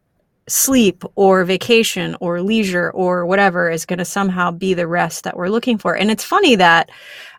sleep 0.48 1.04
or 1.14 1.44
vacation 1.44 2.16
or 2.20 2.42
leisure 2.42 2.90
or 2.90 3.24
whatever 3.24 3.70
is 3.70 3.86
going 3.86 4.00
to 4.00 4.04
somehow 4.04 4.50
be 4.50 4.74
the 4.74 4.86
rest 4.86 5.24
that 5.24 5.36
we're 5.36 5.48
looking 5.48 5.78
for. 5.78 5.96
And 5.96 6.10
it's 6.10 6.24
funny 6.24 6.56
that 6.56 6.90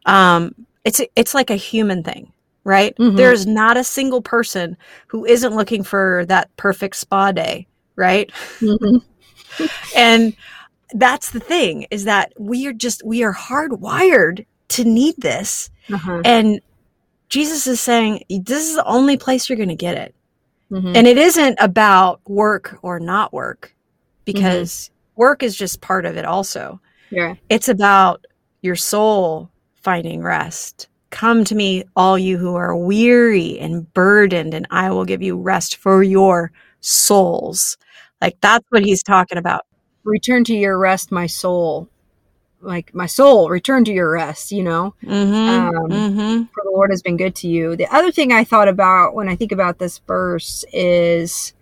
um, 0.08 0.56
it's 0.86 1.02
it's 1.16 1.36
like 1.36 1.52
a 1.52 1.56
human 1.56 2.02
thing 2.02 2.33
right? 2.64 2.96
Mm-hmm. 2.98 3.16
There's 3.18 3.46
not 3.46 3.78
a 3.78 3.84
single 3.84 4.22
person 4.22 4.78
who 5.08 5.26
isn't 5.26 5.56
looking 5.56 5.84
for 5.84 6.26
that 6.28 6.56
perfect 6.58 6.96
spa 6.96 7.32
day, 7.32 7.68
right? 7.96 8.32
Mhm. 8.60 9.02
and 9.96 10.36
that's 10.96 11.32
the 11.32 11.40
thing 11.40 11.86
is 11.92 12.06
that 12.06 12.34
we 12.40 12.66
are 12.68 12.74
just 12.74 13.04
we 13.06 13.24
are 13.24 13.34
hardwired 13.34 14.46
to 14.70 14.84
need 14.84 15.16
this 15.18 15.70
Uh-huh. 15.92 16.22
and 16.26 16.60
jesus 17.30 17.66
is 17.68 17.80
saying 17.82 18.24
this 18.30 18.68
is 18.70 18.76
the 18.76 18.86
only 18.86 19.18
place 19.18 19.50
you're 19.50 19.58
going 19.58 19.70
to 19.70 19.76
get 19.76 19.98
it 19.98 20.16
Mhm. 20.72 20.96
and 20.96 21.08
it 21.08 21.18
isn't 21.18 21.58
about 21.60 22.22
work 22.28 22.78
or 22.82 23.00
not 23.00 23.34
work 23.34 23.76
because 24.26 24.90
work 25.16 25.44
is 25.44 25.56
just 25.56 25.82
part 25.82 26.06
of 26.06 26.16
it 26.18 26.26
also 26.26 26.80
yeah. 27.12 27.36
it's 27.50 27.70
about 27.70 28.26
your 28.62 28.76
soul 28.76 29.50
finding 29.82 30.22
rest 30.24 30.88
come 31.14 31.44
to 31.44 31.56
me 31.56 31.84
all 31.96 32.18
you 32.18 32.38
who 32.38 32.56
are 32.56 32.76
weary 32.76 33.58
and 33.60 33.94
burdened 33.94 34.54
and 34.54 34.68
i 34.72 34.90
will 34.90 35.06
give 35.06 35.22
you 35.22 35.38
rest 35.38 35.78
for 35.78 36.04
your 36.04 36.52
souls 36.82 37.78
like 38.20 38.36
that's 38.42 38.66
what 38.70 38.84
he's 38.84 39.04
talking 39.04 39.38
about 39.38 39.66
Return 40.04 40.44
to 40.46 40.54
your 40.54 40.78
rest, 40.78 41.12
my 41.12 41.28
soul. 41.28 41.90
Like 42.62 42.94
my 42.94 43.06
soul, 43.08 43.50
return 43.50 43.84
to 43.86 43.94
your 43.94 44.12
rest, 44.12 44.52
you 44.52 44.64
know? 44.64 44.96
Mm-hmm. 45.04 45.78
Um, 45.78 45.90
mm-hmm. 45.90 46.44
For 46.54 46.64
the 46.64 46.72
Lord 46.72 46.92
has 46.92 47.02
been 47.02 47.18
good 47.18 47.36
to 47.36 47.48
you. 47.48 47.76
The 47.76 47.94
other 47.94 48.12
thing 48.12 48.32
I 48.32 48.46
thought 48.46 48.70
about 48.70 49.16
when 49.16 49.28
I 49.28 49.36
think 49.36 49.52
about 49.52 49.80
this 49.80 50.00
verse 50.00 50.64
is 50.72 51.54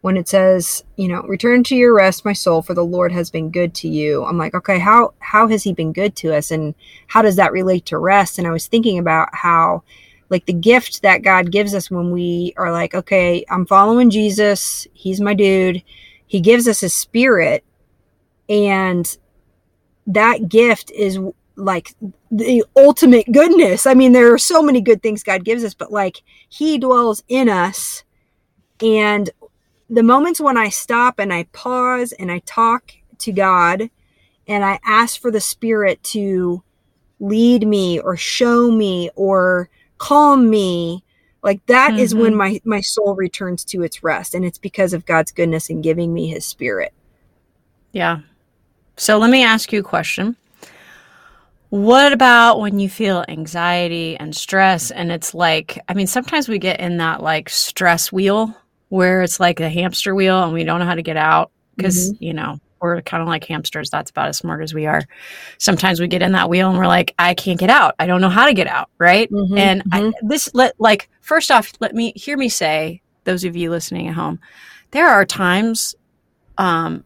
when 0.00 0.16
it 0.16 0.28
says, 0.28 0.84
you 0.96 1.08
know, 1.08 1.22
return 1.22 1.64
to 1.64 1.76
your 1.76 1.94
rest, 1.94 2.24
my 2.24 2.32
soul, 2.32 2.62
for 2.62 2.74
the 2.74 2.84
Lord 2.84 3.10
has 3.12 3.30
been 3.30 3.50
good 3.50 3.74
to 3.76 3.88
you. 3.88 4.24
I'm 4.24 4.38
like, 4.38 4.54
okay, 4.54 4.78
how 4.78 5.14
how 5.18 5.48
has 5.48 5.62
he 5.62 5.72
been 5.72 5.92
good 5.92 6.14
to 6.16 6.34
us 6.34 6.50
and 6.50 6.74
how 7.08 7.22
does 7.22 7.36
that 7.36 7.52
relate 7.52 7.86
to 7.86 7.98
rest? 7.98 8.38
And 8.38 8.46
I 8.46 8.52
was 8.52 8.68
thinking 8.68 8.98
about 8.98 9.28
how 9.32 9.82
like 10.30 10.46
the 10.46 10.52
gift 10.52 11.02
that 11.02 11.22
God 11.22 11.50
gives 11.50 11.74
us 11.74 11.90
when 11.90 12.10
we 12.10 12.52
are 12.56 12.70
like, 12.70 12.94
okay, 12.94 13.44
I'm 13.48 13.66
following 13.66 14.10
Jesus, 14.10 14.86
he's 14.92 15.20
my 15.20 15.34
dude. 15.34 15.82
He 16.26 16.40
gives 16.40 16.68
us 16.68 16.80
his 16.80 16.94
spirit 16.94 17.64
and 18.48 19.16
that 20.06 20.48
gift 20.48 20.90
is 20.90 21.18
like 21.56 21.94
the 22.30 22.64
ultimate 22.76 23.30
goodness. 23.30 23.86
I 23.86 23.94
mean, 23.94 24.12
there 24.12 24.32
are 24.32 24.38
so 24.38 24.62
many 24.62 24.80
good 24.80 25.02
things 25.02 25.22
God 25.22 25.44
gives 25.44 25.64
us, 25.64 25.74
but 25.74 25.92
like 25.92 26.22
He 26.48 26.78
dwells 26.78 27.22
in 27.28 27.48
us. 27.48 28.04
And 28.80 29.28
the 29.90 30.02
moments 30.02 30.40
when 30.40 30.56
I 30.56 30.68
stop 30.68 31.18
and 31.18 31.32
I 31.32 31.44
pause 31.52 32.12
and 32.12 32.30
I 32.30 32.40
talk 32.40 32.92
to 33.18 33.32
God 33.32 33.90
and 34.46 34.64
I 34.64 34.78
ask 34.84 35.20
for 35.20 35.30
the 35.30 35.40
Spirit 35.40 36.02
to 36.04 36.62
lead 37.20 37.66
me 37.66 37.98
or 38.00 38.16
show 38.16 38.70
me 38.70 39.10
or 39.16 39.68
calm 39.98 40.48
me, 40.48 41.04
like 41.42 41.64
that 41.66 41.98
is 41.98 42.14
when 42.14 42.32
mm-hmm. 42.32 42.38
my 42.38 42.60
my 42.64 42.80
soul 42.80 43.14
returns 43.14 43.64
to 43.66 43.82
its 43.82 44.02
rest 44.02 44.34
and 44.34 44.44
it's 44.44 44.58
because 44.58 44.92
of 44.92 45.06
God's 45.06 45.32
goodness 45.32 45.70
and 45.70 45.82
giving 45.82 46.12
me 46.12 46.28
his 46.28 46.44
spirit. 46.44 46.92
Yeah. 47.92 48.20
So 48.96 49.18
let 49.18 49.30
me 49.30 49.44
ask 49.44 49.72
you 49.72 49.80
a 49.80 49.84
question. 49.84 50.36
What 51.70 52.12
about 52.12 52.60
when 52.60 52.78
you 52.80 52.88
feel 52.88 53.24
anxiety 53.28 54.16
and 54.16 54.34
stress 54.34 54.90
and 54.90 55.12
it's 55.12 55.34
like 55.34 55.78
I 55.88 55.94
mean 55.94 56.06
sometimes 56.06 56.48
we 56.48 56.58
get 56.58 56.80
in 56.80 56.96
that 56.98 57.22
like 57.22 57.48
stress 57.48 58.10
wheel 58.10 58.56
where 58.88 59.22
it's 59.22 59.38
like 59.40 59.60
a 59.60 59.68
hamster 59.68 60.14
wheel 60.14 60.42
and 60.44 60.52
we 60.52 60.64
don't 60.64 60.80
know 60.80 60.86
how 60.86 60.94
to 60.94 61.02
get 61.02 61.16
out 61.16 61.50
because 61.76 62.12
you 62.20 62.32
know 62.32 62.58
we're 62.80 63.00
kind 63.02 63.20
of 63.22 63.28
like 63.28 63.44
hamsters 63.44 63.90
that's 63.90 64.10
about 64.10 64.28
as 64.28 64.38
smart 64.38 64.62
as 64.62 64.72
we 64.72 64.86
are. 64.86 65.02
Sometimes 65.58 66.00
we 66.00 66.06
get 66.06 66.22
in 66.22 66.32
that 66.32 66.48
wheel 66.48 66.68
and 66.70 66.78
we're 66.78 66.86
like 66.86 67.14
I 67.18 67.34
can't 67.34 67.58
get 67.58 67.70
out. 67.70 67.94
I 67.98 68.06
don't 68.06 68.20
know 68.20 68.28
how 68.28 68.46
to 68.46 68.54
get 68.54 68.66
out, 68.68 68.88
right? 68.98 69.30
Mhm, 69.30 69.58
and 69.58 69.82
I, 69.92 70.00
mhm. 70.02 70.12
this 70.22 70.50
let 70.54 70.74
like 70.80 71.08
first 71.20 71.50
off 71.50 71.72
let 71.80 71.94
me 71.94 72.12
hear 72.16 72.36
me 72.36 72.48
say 72.48 73.02
those 73.24 73.44
of 73.44 73.56
you 73.56 73.70
listening 73.70 74.08
at 74.08 74.14
home 74.14 74.38
there 74.92 75.08
are 75.08 75.24
times 75.26 75.94
um 76.56 77.04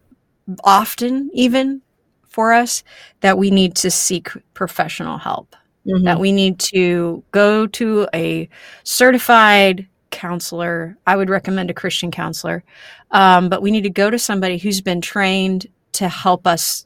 often 0.63 1.29
even 1.33 1.81
for 2.27 2.53
us 2.53 2.83
that 3.21 3.37
we 3.37 3.51
need 3.51 3.75
to 3.75 3.91
seek 3.91 4.29
professional 4.53 5.17
help 5.17 5.55
that 5.85 6.17
we 6.19 6.31
need 6.31 6.59
to 6.59 7.21
go 7.31 7.67
to 7.67 8.07
a 8.13 8.47
certified 8.85 9.85
counselor. 10.27 10.97
I 11.05 11.15
would 11.17 11.29
recommend 11.29 11.69
a 11.69 11.73
christian 11.73 12.09
counselor. 12.11 12.63
Um, 13.11 13.49
but 13.49 13.61
we 13.61 13.71
need 13.71 13.83
to 13.83 13.89
go 14.03 14.09
to 14.09 14.17
somebody 14.17 14.57
who's 14.57 14.79
been 14.81 15.01
trained 15.01 15.67
to 15.93 16.07
help 16.07 16.47
us 16.47 16.85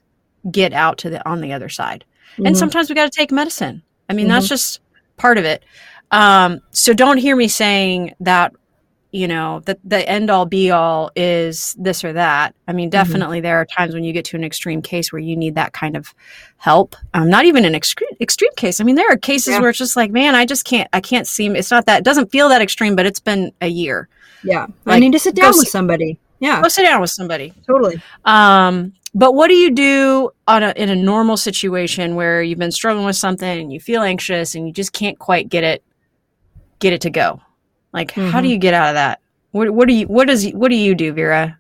get 0.51 0.73
out 0.73 0.97
to 0.99 1.09
the 1.11 1.19
on 1.29 1.41
the 1.41 1.53
other 1.53 1.69
side. 1.69 2.03
And 2.37 2.55
Mhm. 2.55 2.57
sometimes 2.57 2.89
we 2.89 2.95
got 2.95 3.11
to 3.11 3.17
take 3.19 3.31
medicine. 3.31 3.83
I 4.09 4.13
mean 4.13 4.27
that's 4.27 4.47
just 4.47 4.79
part 5.17 5.37
of 5.37 5.45
it. 5.45 5.63
Um, 6.11 6.61
so 6.71 6.93
don't 6.93 7.17
hear 7.17 7.35
me 7.35 7.47
saying 7.47 8.13
that 8.21 8.53
you 9.11 9.27
know 9.27 9.61
that 9.61 9.79
the 9.85 10.07
end 10.09 10.29
all 10.29 10.45
be 10.45 10.69
all 10.69 11.09
is 11.15 11.75
this 11.79 12.03
or 12.03 12.11
that 12.13 12.53
i 12.67 12.73
mean 12.73 12.89
definitely 12.89 13.39
there 13.39 13.55
are 13.57 13.65
times 13.65 13.93
when 13.93 14.03
you 14.03 14.11
get 14.11 14.25
to 14.25 14.35
an 14.35 14.43
extreme 14.43 14.81
case 14.81 15.13
where 15.13 15.21
you 15.21 15.35
need 15.35 15.55
that 15.55 15.71
kind 15.71 15.95
of 15.95 16.13
help 16.57 16.93
um, 17.13 17.29
not 17.29 17.45
even 17.45 17.63
an 17.63 17.73
extreme 17.73 18.09
extreme 18.19 18.51
case 18.57 18.81
i 18.81 18.83
mean 18.83 18.95
there 18.95 19.07
are 19.09 19.15
cases 19.17 19.53
Yeah. 19.53 19.61
where 19.61 19.69
it's 19.69 19.79
just 19.79 19.95
like 19.95 20.11
man 20.11 20.35
i 20.35 20.45
just 20.45 20.65
can't 20.65 20.89
i 20.91 20.99
can't 20.99 21.25
seem 21.25 21.55
it's 21.55 21.71
not 21.71 21.85
that 21.85 21.99
it 21.99 22.03
doesn't 22.03 22.31
feel 22.31 22.49
that 22.49 22.61
extreme 22.61 22.95
but 22.97 23.05
it's 23.05 23.19
been 23.21 23.51
a 23.61 23.67
year 23.67 24.09
Yeah. 24.43 24.65
I 24.85 24.89
Like, 24.91 24.99
need 24.99 25.13
to 25.13 25.19
sit 25.19 25.35
down 25.35 25.53
with 25.57 25.67
somebody. 25.69 26.19
Yeah, 26.39 26.61
go 26.61 26.67
sit 26.67 26.83
down 26.83 26.99
with 27.01 27.09
somebody 27.09 27.53
totally. 27.65 28.01
um, 28.25 28.93
but 29.15 29.33
what 29.33 29.47
do 29.47 29.55
you 29.55 29.71
do 29.71 30.29
on 30.47 30.61
a, 30.63 30.71
in 30.75 30.89
a 30.89 30.95
normal 30.95 31.37
situation 31.37 32.13
where 32.15 32.43
you've 32.43 32.59
been 32.59 32.71
struggling 32.73 33.05
with 33.05 33.15
something 33.15 33.59
and 33.59 33.71
you 33.73 33.79
feel 33.79 34.01
anxious 34.03 34.53
and 34.53 34.67
you 34.67 34.73
just 34.73 34.91
can't 34.93 35.17
quite 35.17 35.47
get 35.49 35.63
it 35.63 35.81
get 36.79 36.91
it 36.93 37.01
to 37.01 37.09
go? 37.09 37.41
Like, 37.93 38.11
how 38.11 38.41
do 38.41 38.47
Mhm. 38.47 38.51
you 38.51 38.57
get 38.57 38.73
out 38.73 38.89
of 38.89 38.95
that? 38.95 39.19
What, 39.51 39.71
what 39.71 39.87
do 39.87 39.93
you 39.93 40.05
what 40.07 40.27
does 40.27 40.47
what 40.51 40.69
do 40.69 40.75
you 40.75 40.93
do, 40.95 41.13
Vera? 41.13 41.59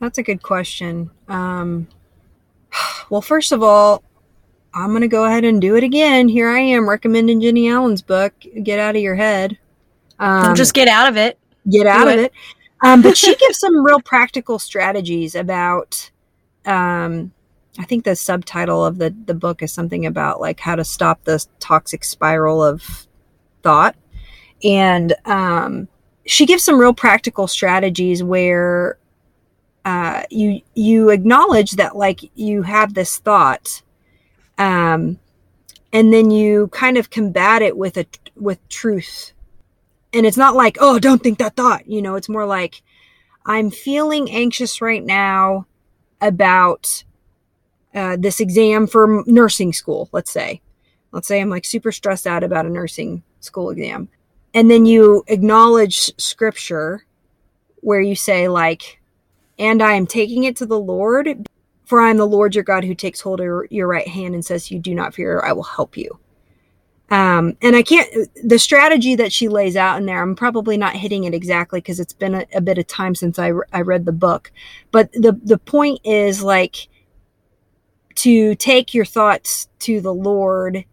That's 0.00 0.18
a 0.18 0.22
good 0.22 0.42
question. 0.42 1.10
Um, 1.28 1.88
well, 3.10 3.20
first 3.22 3.52
of 3.52 3.62
all, 3.62 4.02
I'm 4.72 4.90
going 4.90 5.02
to 5.02 5.08
go 5.08 5.24
ahead 5.24 5.44
and 5.44 5.60
do 5.60 5.76
it 5.76 5.84
again. 5.84 6.28
Here 6.28 6.48
I 6.48 6.58
am 6.58 6.88
recommending 6.88 7.40
Jennie 7.40 7.68
Allen's 7.68 8.02
book, 8.02 8.32
Get 8.62 8.78
Out 8.80 8.96
of 8.96 9.02
Your 9.02 9.14
Head. 9.14 9.56
Um, 10.18 10.54
just 10.54 10.74
get 10.74 10.88
out 10.88 11.08
of 11.08 11.16
it. 11.16 11.38
get 11.70 11.86
out 11.86 12.04
do 12.04 12.10
of 12.10 12.18
it. 12.18 12.24
it. 12.26 12.32
Um, 12.82 13.02
but 13.02 13.16
she 13.16 13.34
gives 13.36 13.58
some 13.58 13.84
real 13.84 14.00
practical 14.00 14.58
strategies 14.58 15.34
about. 15.34 16.10
Um, 16.66 17.32
I 17.78 17.84
think 17.84 18.04
the 18.04 18.14
subtitle 18.16 18.84
of 18.84 18.98
the 18.98 19.14
the 19.26 19.34
book 19.34 19.60
is 19.62 19.72
something 19.72 20.06
about 20.06 20.40
like 20.40 20.60
how 20.60 20.76
to 20.76 20.84
stop 20.84 21.24
the 21.24 21.44
toxic 21.58 22.04
spiral 22.04 22.62
of 22.62 23.06
thought, 23.62 23.96
and 24.62 25.14
um, 25.24 25.88
she 26.26 26.46
gives 26.46 26.64
some 26.64 26.78
real 26.78 26.94
practical 26.94 27.46
strategies 27.46 28.22
where 28.22 28.98
uh, 29.84 30.22
you 30.30 30.62
you 30.74 31.10
acknowledge 31.10 31.72
that 31.72 31.96
like 31.96 32.20
you 32.34 32.62
have 32.62 32.94
this 32.94 33.18
thought, 33.18 33.82
um, 34.56 35.18
and 35.92 36.12
then 36.12 36.30
you 36.30 36.68
kind 36.68 36.96
of 36.96 37.10
combat 37.10 37.62
it 37.62 37.76
with 37.76 37.96
a 37.96 38.06
with 38.36 38.66
truth. 38.68 39.32
And 40.12 40.24
it's 40.24 40.36
not 40.36 40.54
like 40.54 40.78
oh 40.80 40.98
don't 40.98 41.22
think 41.22 41.38
that 41.38 41.56
thought 41.56 41.88
you 41.88 42.00
know 42.00 42.14
it's 42.14 42.28
more 42.28 42.46
like 42.46 42.82
i'm 43.46 43.68
feeling 43.68 44.30
anxious 44.30 44.80
right 44.80 45.02
now 45.02 45.66
about 46.20 47.02
uh, 47.96 48.16
this 48.16 48.38
exam 48.38 48.86
for 48.86 49.24
nursing 49.26 49.72
school 49.72 50.08
let's 50.12 50.30
say. 50.30 50.60
Let's 51.10 51.26
say 51.26 51.40
i'm 51.40 51.50
like 51.50 51.64
super 51.64 51.90
stressed 51.90 52.28
out 52.28 52.44
about 52.44 52.64
a 52.64 52.70
nursing 52.70 53.24
school 53.40 53.70
exam 53.70 54.08
and 54.54 54.70
then 54.70 54.86
you 54.86 55.24
acknowledge 55.26 56.10
scripture 56.18 57.04
where 57.76 58.00
you 58.00 58.16
say 58.16 58.48
like 58.48 59.00
and 59.58 59.82
i 59.82 59.92
am 59.92 60.06
taking 60.06 60.44
it 60.44 60.56
to 60.56 60.66
the 60.66 60.78
lord 60.78 61.46
for 61.84 62.00
i 62.00 62.10
am 62.10 62.16
the 62.16 62.26
lord 62.26 62.54
your 62.54 62.64
god 62.64 62.84
who 62.84 62.94
takes 62.94 63.20
hold 63.20 63.40
of 63.40 63.46
your- 63.70 63.88
right 63.88 64.08
hand 64.08 64.34
and 64.34 64.44
says 64.44 64.70
you 64.70 64.78
do 64.78 64.94
not 64.94 65.14
fear 65.14 65.42
i 65.44 65.52
will 65.52 65.62
help 65.62 65.96
you 65.96 66.18
um, 67.10 67.56
and 67.62 67.76
I 67.76 67.82
can't, 67.82 68.08
the 68.42 68.58
strategy 68.58 69.14
that 69.16 69.32
she 69.32 69.48
lays 69.48 69.76
out 69.76 69.98
in 69.98 70.06
there, 70.06 70.22
I'm 70.22 70.34
probably 70.34 70.76
not 70.76 70.96
hitting 70.96 71.24
it 71.24 71.34
exactly 71.34 71.80
because 71.80 72.00
it's 72.00 72.14
been 72.14 72.34
a, 72.34 72.46
a 72.54 72.60
bit 72.60 72.78
of 72.78 72.86
time 72.86 73.14
since 73.14 73.38
I, 73.38 73.52
I 73.72 73.82
read 73.82 74.06
the 74.06 74.12
book. 74.12 74.50
But 74.90 75.12
the, 75.12 75.38
the 75.44 75.58
point 75.58 76.00
is 76.04 76.42
like 76.42 76.88
to 78.16 78.54
take 78.54 78.94
your 78.94 79.04
thoughts 79.04 79.68
to 79.80 80.00
the 80.00 80.14
Lord 80.14 80.84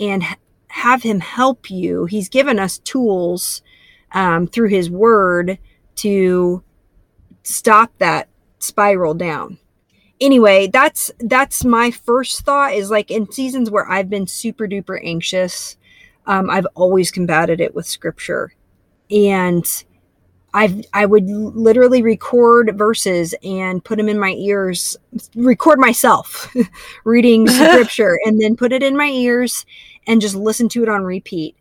and 0.00 0.24
have 0.68 1.02
Him 1.02 1.20
help 1.20 1.70
you. 1.70 2.06
He's 2.06 2.28
given 2.28 2.58
us 2.58 2.78
tools 2.78 3.62
um, 4.12 4.46
through 4.46 4.68
His 4.68 4.90
Word 4.90 5.58
to 5.96 6.62
stop 7.42 7.92
that 7.98 8.28
spiral 8.58 9.14
down 9.14 9.58
anyway 10.20 10.66
that's 10.66 11.10
that's 11.20 11.64
my 11.64 11.90
first 11.90 12.40
thought 12.44 12.72
is 12.72 12.90
like 12.90 13.10
in 13.10 13.30
seasons 13.30 13.70
where 13.70 13.88
i've 13.90 14.10
been 14.10 14.26
super 14.26 14.66
duper 14.66 15.00
anxious 15.04 15.76
um, 16.26 16.50
i've 16.50 16.66
always 16.74 17.10
combated 17.10 17.60
it 17.60 17.74
with 17.74 17.86
scripture 17.86 18.52
and 19.10 19.84
i've 20.54 20.82
i 20.92 21.06
would 21.06 21.24
literally 21.28 22.02
record 22.02 22.76
verses 22.76 23.34
and 23.42 23.84
put 23.84 23.96
them 23.96 24.08
in 24.08 24.18
my 24.18 24.32
ears 24.32 24.96
record 25.36 25.78
myself 25.78 26.54
reading 27.04 27.46
scripture 27.48 28.18
and 28.24 28.40
then 28.40 28.56
put 28.56 28.72
it 28.72 28.82
in 28.82 28.96
my 28.96 29.08
ears 29.08 29.64
and 30.08 30.20
just 30.20 30.34
listen 30.34 30.68
to 30.70 30.82
it 30.82 30.88
on 30.88 31.04
repeat 31.04 31.54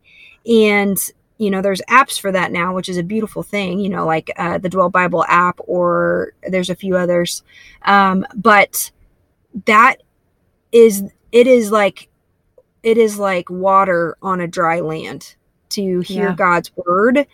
and 0.47 1.11
you 1.37 1.51
know, 1.51 1.61
there's 1.61 1.81
apps 1.81 2.19
for 2.19 2.31
that 2.31 2.51
now, 2.51 2.73
which 2.73 2.89
is 2.89 2.97
a 2.97 3.03
beautiful 3.03 3.43
thing, 3.43 3.79
you 3.79 3.89
know, 3.89 4.05
like 4.05 4.31
uh, 4.37 4.57
the 4.57 4.69
Dwell 4.69 4.89
Bible 4.89 5.23
app, 5.27 5.59
or 5.59 6.33
there's 6.47 6.69
a 6.69 6.75
few 6.75 6.97
others. 6.97 7.43
Um, 7.83 8.25
but 8.35 8.91
that 9.65 9.97
is, 10.71 11.03
it 11.31 11.47
is 11.47 11.71
like, 11.71 12.09
it 12.81 12.97
is 12.97 13.19
like 13.19 13.49
water 13.49 14.17
on 14.21 14.41
a 14.41 14.47
dry 14.47 14.79
land 14.79 15.35
to 15.69 15.99
hear 15.99 16.29
Yeah. 16.29 16.35
God's 16.35 16.71
word 16.75 17.27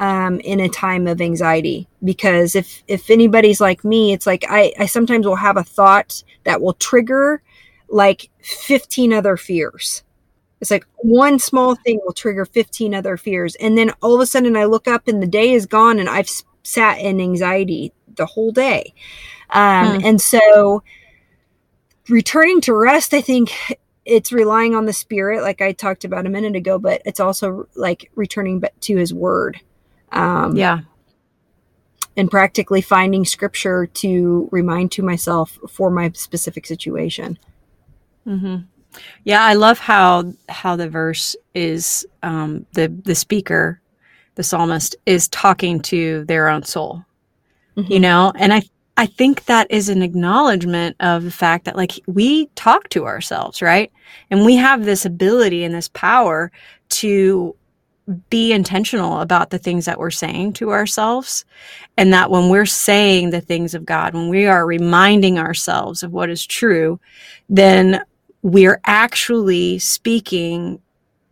um, 0.00 0.40
in 0.40 0.58
a 0.58 0.68
time 0.68 1.06
of 1.06 1.20
anxiety. 1.20 1.86
Because 2.02 2.56
if 2.56 2.82
if 2.88 3.10
anybody's 3.10 3.60
like 3.60 3.84
me, 3.84 4.12
it's 4.12 4.26
like 4.26 4.44
I, 4.48 4.72
I 4.78 4.86
sometimes 4.86 5.26
will 5.26 5.36
have 5.36 5.56
a 5.56 5.64
thought 5.64 6.24
that 6.44 6.60
will 6.60 6.74
trigger 6.74 7.42
like 7.88 8.30
15 8.40 9.12
other 9.12 9.36
fears. 9.36 10.02
It's 10.60 10.70
like 10.70 10.86
one 10.96 11.38
small 11.38 11.74
thing 11.74 12.00
will 12.04 12.12
trigger 12.12 12.44
15 12.44 12.94
other 12.94 13.16
fears. 13.16 13.54
And 13.56 13.76
then 13.76 13.92
all 14.02 14.14
of 14.14 14.20
a 14.20 14.26
sudden 14.26 14.56
I 14.56 14.64
look 14.64 14.88
up 14.88 15.08
and 15.08 15.22
the 15.22 15.26
day 15.26 15.52
is 15.52 15.66
gone 15.66 15.98
and 15.98 16.08
I've 16.08 16.30
sat 16.62 16.98
in 16.98 17.20
anxiety 17.20 17.92
the 18.16 18.26
whole 18.26 18.52
day. 18.52 18.94
Um, 19.50 19.94
Hmm. 19.94 20.06
And 20.06 20.20
so 20.20 20.82
returning 22.08 22.60
to 22.62 22.74
rest, 22.74 23.12
I 23.14 23.20
think 23.20 23.52
it's 24.04 24.32
relying 24.32 24.74
on 24.74 24.86
the 24.86 24.92
spirit, 24.92 25.42
like 25.42 25.60
I 25.62 25.72
talked 25.72 26.04
about 26.04 26.26
a 26.26 26.30
minute 26.30 26.56
ago, 26.56 26.78
but 26.78 27.02
it's 27.04 27.20
also 27.20 27.68
like 27.74 28.10
returning 28.14 28.62
to 28.80 28.96
his 28.96 29.12
word. 29.14 29.60
Um, 30.12 30.56
Yeah. 30.56 30.80
and 32.16 32.30
practically 32.30 32.80
finding 32.80 33.24
scripture 33.24 33.86
to 33.86 34.48
remind 34.52 34.92
to 34.92 35.02
myself 35.02 35.58
for 35.68 35.90
my 35.90 36.10
specific 36.14 36.64
situation. 36.66 37.38
hmm 38.24 38.56
Yeah, 39.24 39.42
I 39.42 39.54
love 39.54 39.78
how 39.78 40.32
how 40.48 40.76
the 40.76 40.88
verse 40.88 41.36
is 41.54 42.06
um, 42.22 42.66
the 42.72 42.88
the 42.88 43.14
speaker, 43.14 43.80
the 44.36 44.42
psalmist 44.42 44.96
is 45.06 45.28
talking 45.28 45.80
to 45.82 46.24
their 46.26 46.48
own 46.48 46.64
soul. 46.64 47.04
You 47.88 48.00
know, 48.00 48.32
and 48.36 48.52
I 48.52 48.62
I 48.96 49.06
think 49.06 49.46
that 49.46 49.68
is 49.70 49.88
an 49.88 50.02
acknowledgement 50.02 50.96
of 51.00 51.24
the 51.24 51.30
fact 51.30 51.64
that 51.64 51.76
like 51.76 51.92
we 52.06 52.46
talk 52.54 52.88
to 52.90 53.06
ourselves, 53.06 53.60
right? 53.60 53.92
And 54.30 54.44
we 54.44 54.56
have 54.56 54.84
this 54.84 55.04
ability 55.04 55.64
and 55.64 55.74
this 55.74 55.88
power 55.88 56.52
to 56.90 57.56
be 58.30 58.52
intentional 58.52 59.20
about 59.20 59.50
the 59.50 59.58
things 59.58 59.86
that 59.86 59.98
we're 59.98 60.10
saying 60.10 60.52
to 60.54 60.70
ourselves. 60.70 61.44
And 61.96 62.12
that 62.12 62.30
when 62.30 62.50
we're 62.50 62.66
saying 62.66 63.30
the 63.30 63.40
things 63.40 63.74
of 63.74 63.84
God, 63.86 64.14
when 64.14 64.28
we 64.28 64.46
are 64.46 64.66
reminding 64.66 65.38
ourselves 65.38 66.02
of 66.02 66.12
what 66.12 66.30
is 66.30 66.46
true, 66.46 67.00
then 67.48 68.04
we're 68.44 68.78
actually 68.84 69.78
speaking 69.78 70.78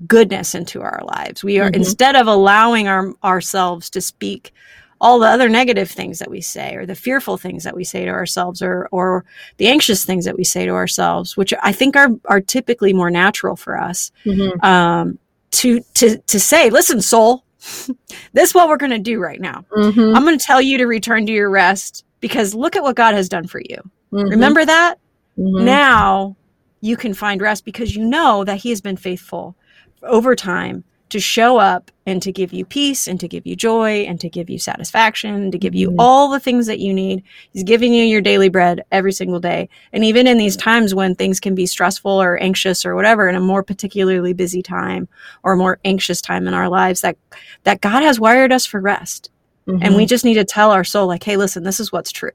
goodness 0.09 0.55
into 0.55 0.81
our 0.81 1.01
lives. 1.05 1.45
We 1.45 1.61
are 1.61 1.71
Mhm. 1.71 1.77
instead 1.77 2.17
of 2.17 2.27
allowing 2.27 2.89
our 2.89 3.13
ourselves 3.23 3.89
to 3.91 4.01
speak 4.01 4.53
all 5.01 5.19
the 5.19 5.27
other 5.29 5.49
negative 5.49 5.91
things 5.91 6.19
that 6.21 6.31
we 6.31 6.41
say 6.41 6.75
or 6.75 6.87
the 6.87 6.95
fearful 6.95 7.37
things 7.37 7.65
that 7.65 7.77
we 7.77 7.85
say 7.85 8.05
to 8.07 8.11
ourselves 8.11 8.63
or 8.63 8.89
or 8.93 9.25
the 9.59 9.67
anxious 9.69 10.05
things 10.05 10.25
that 10.25 10.37
we 10.39 10.43
say 10.45 10.65
to 10.65 10.73
ourselves, 10.73 11.37
which 11.37 11.53
I 11.63 11.71
think 11.71 11.95
are 11.97 12.09
are 12.25 12.41
typically 12.41 12.93
more 12.95 13.11
natural 13.11 13.57
for 13.57 13.79
us. 13.81 14.11
Mhm. 14.25 14.65
Um 14.65 15.19
to 15.53 15.81
to 15.95 16.17
to 16.17 16.41
say, 16.41 16.71
listen, 16.71 17.03
soul, 17.03 17.45
this 18.33 18.49
is 18.49 18.55
what 18.55 18.69
we're 18.69 18.77
going 18.79 18.91
to 18.91 18.99
do 18.99 19.21
right 19.21 19.41
now. 19.41 19.65
Mhm. 19.77 20.17
I'm 20.17 20.25
going 20.25 20.39
to 20.39 20.45
tell 20.45 20.63
you 20.63 20.79
to 20.79 20.87
return 20.87 21.27
to 21.27 21.33
your 21.33 21.51
rest 21.51 22.05
because 22.21 22.55
look 22.55 22.75
at 22.75 22.83
what 22.83 22.97
God 22.97 23.15
has 23.15 23.29
done 23.29 23.47
for 23.47 23.61
you. 23.61 23.77
Mhm. 24.13 24.31
Remember 24.31 24.65
that? 24.65 24.99
Mhm. 25.39 25.63
Now 25.65 26.37
you 26.83 26.97
can 26.99 27.15
find 27.15 27.41
rest 27.41 27.65
because 27.65 27.97
you 27.97 28.05
know 28.05 28.45
that 28.45 28.59
He 28.59 28.69
has 28.71 28.83
been 28.83 28.97
faithful 28.99 29.57
over 30.03 30.37
time 30.37 30.85
to 31.11 31.21
show 31.21 31.59
up 31.59 31.91
and 32.07 32.23
to 32.23 32.33
give 32.33 32.55
you 32.55 32.65
peace 32.65 33.07
and 33.07 33.21
to 33.21 33.29
give 33.29 33.47
you 33.47 33.55
joy 33.55 34.01
and 34.09 34.19
to 34.19 34.31
give 34.31 34.49
you 34.49 34.59
satisfaction 34.59 35.51
to 35.51 35.59
give 35.59 35.75
you 35.75 35.91
Mhm. 35.91 35.97
all 35.99 36.31
the 36.31 36.41
things 36.41 36.67
that 36.67 36.79
you 36.81 36.93
need. 36.95 37.23
He's 37.53 37.63
giving 37.65 37.93
you 37.93 38.03
your 38.03 38.23
daily 38.23 38.49
bread 38.49 38.83
every 38.91 39.13
single 39.13 39.39
day. 39.39 39.69
And 39.93 40.05
even 40.07 40.27
in 40.27 40.39
these 40.39 40.57
times 40.57 40.95
when 40.95 41.15
things 41.15 41.39
can 41.39 41.55
be 41.55 41.67
stressful 41.67 42.11
or 42.11 42.39
anxious 42.43 42.87
or 42.87 42.95
whatever, 42.95 43.29
in 43.29 43.35
a 43.35 43.41
more 43.41 43.63
particularly 43.63 44.33
busy 44.33 44.63
time 44.63 45.07
or 45.45 45.53
a 45.53 45.57
more 45.57 45.79
anxious 45.85 46.23
time 46.23 46.49
in 46.49 46.55
our 46.55 46.71
lives, 46.71 47.03
that, 47.03 47.17
that 47.65 47.83
God 47.83 48.03
has 48.03 48.19
wired 48.19 48.51
us 48.51 48.65
for 48.65 48.81
rest. 48.81 49.31
And 49.67 49.83
Mhm. 49.83 49.97
we 49.97 50.07
just 50.07 50.25
need 50.25 50.35
to 50.35 50.45
tell 50.45 50.71
our 50.73 50.83
soul, 50.83 51.07
like, 51.07 51.23
hey, 51.23 51.37
listen, 51.37 51.63
this 51.63 51.79
is 51.79 51.93
what's 51.93 52.11
true. 52.11 52.33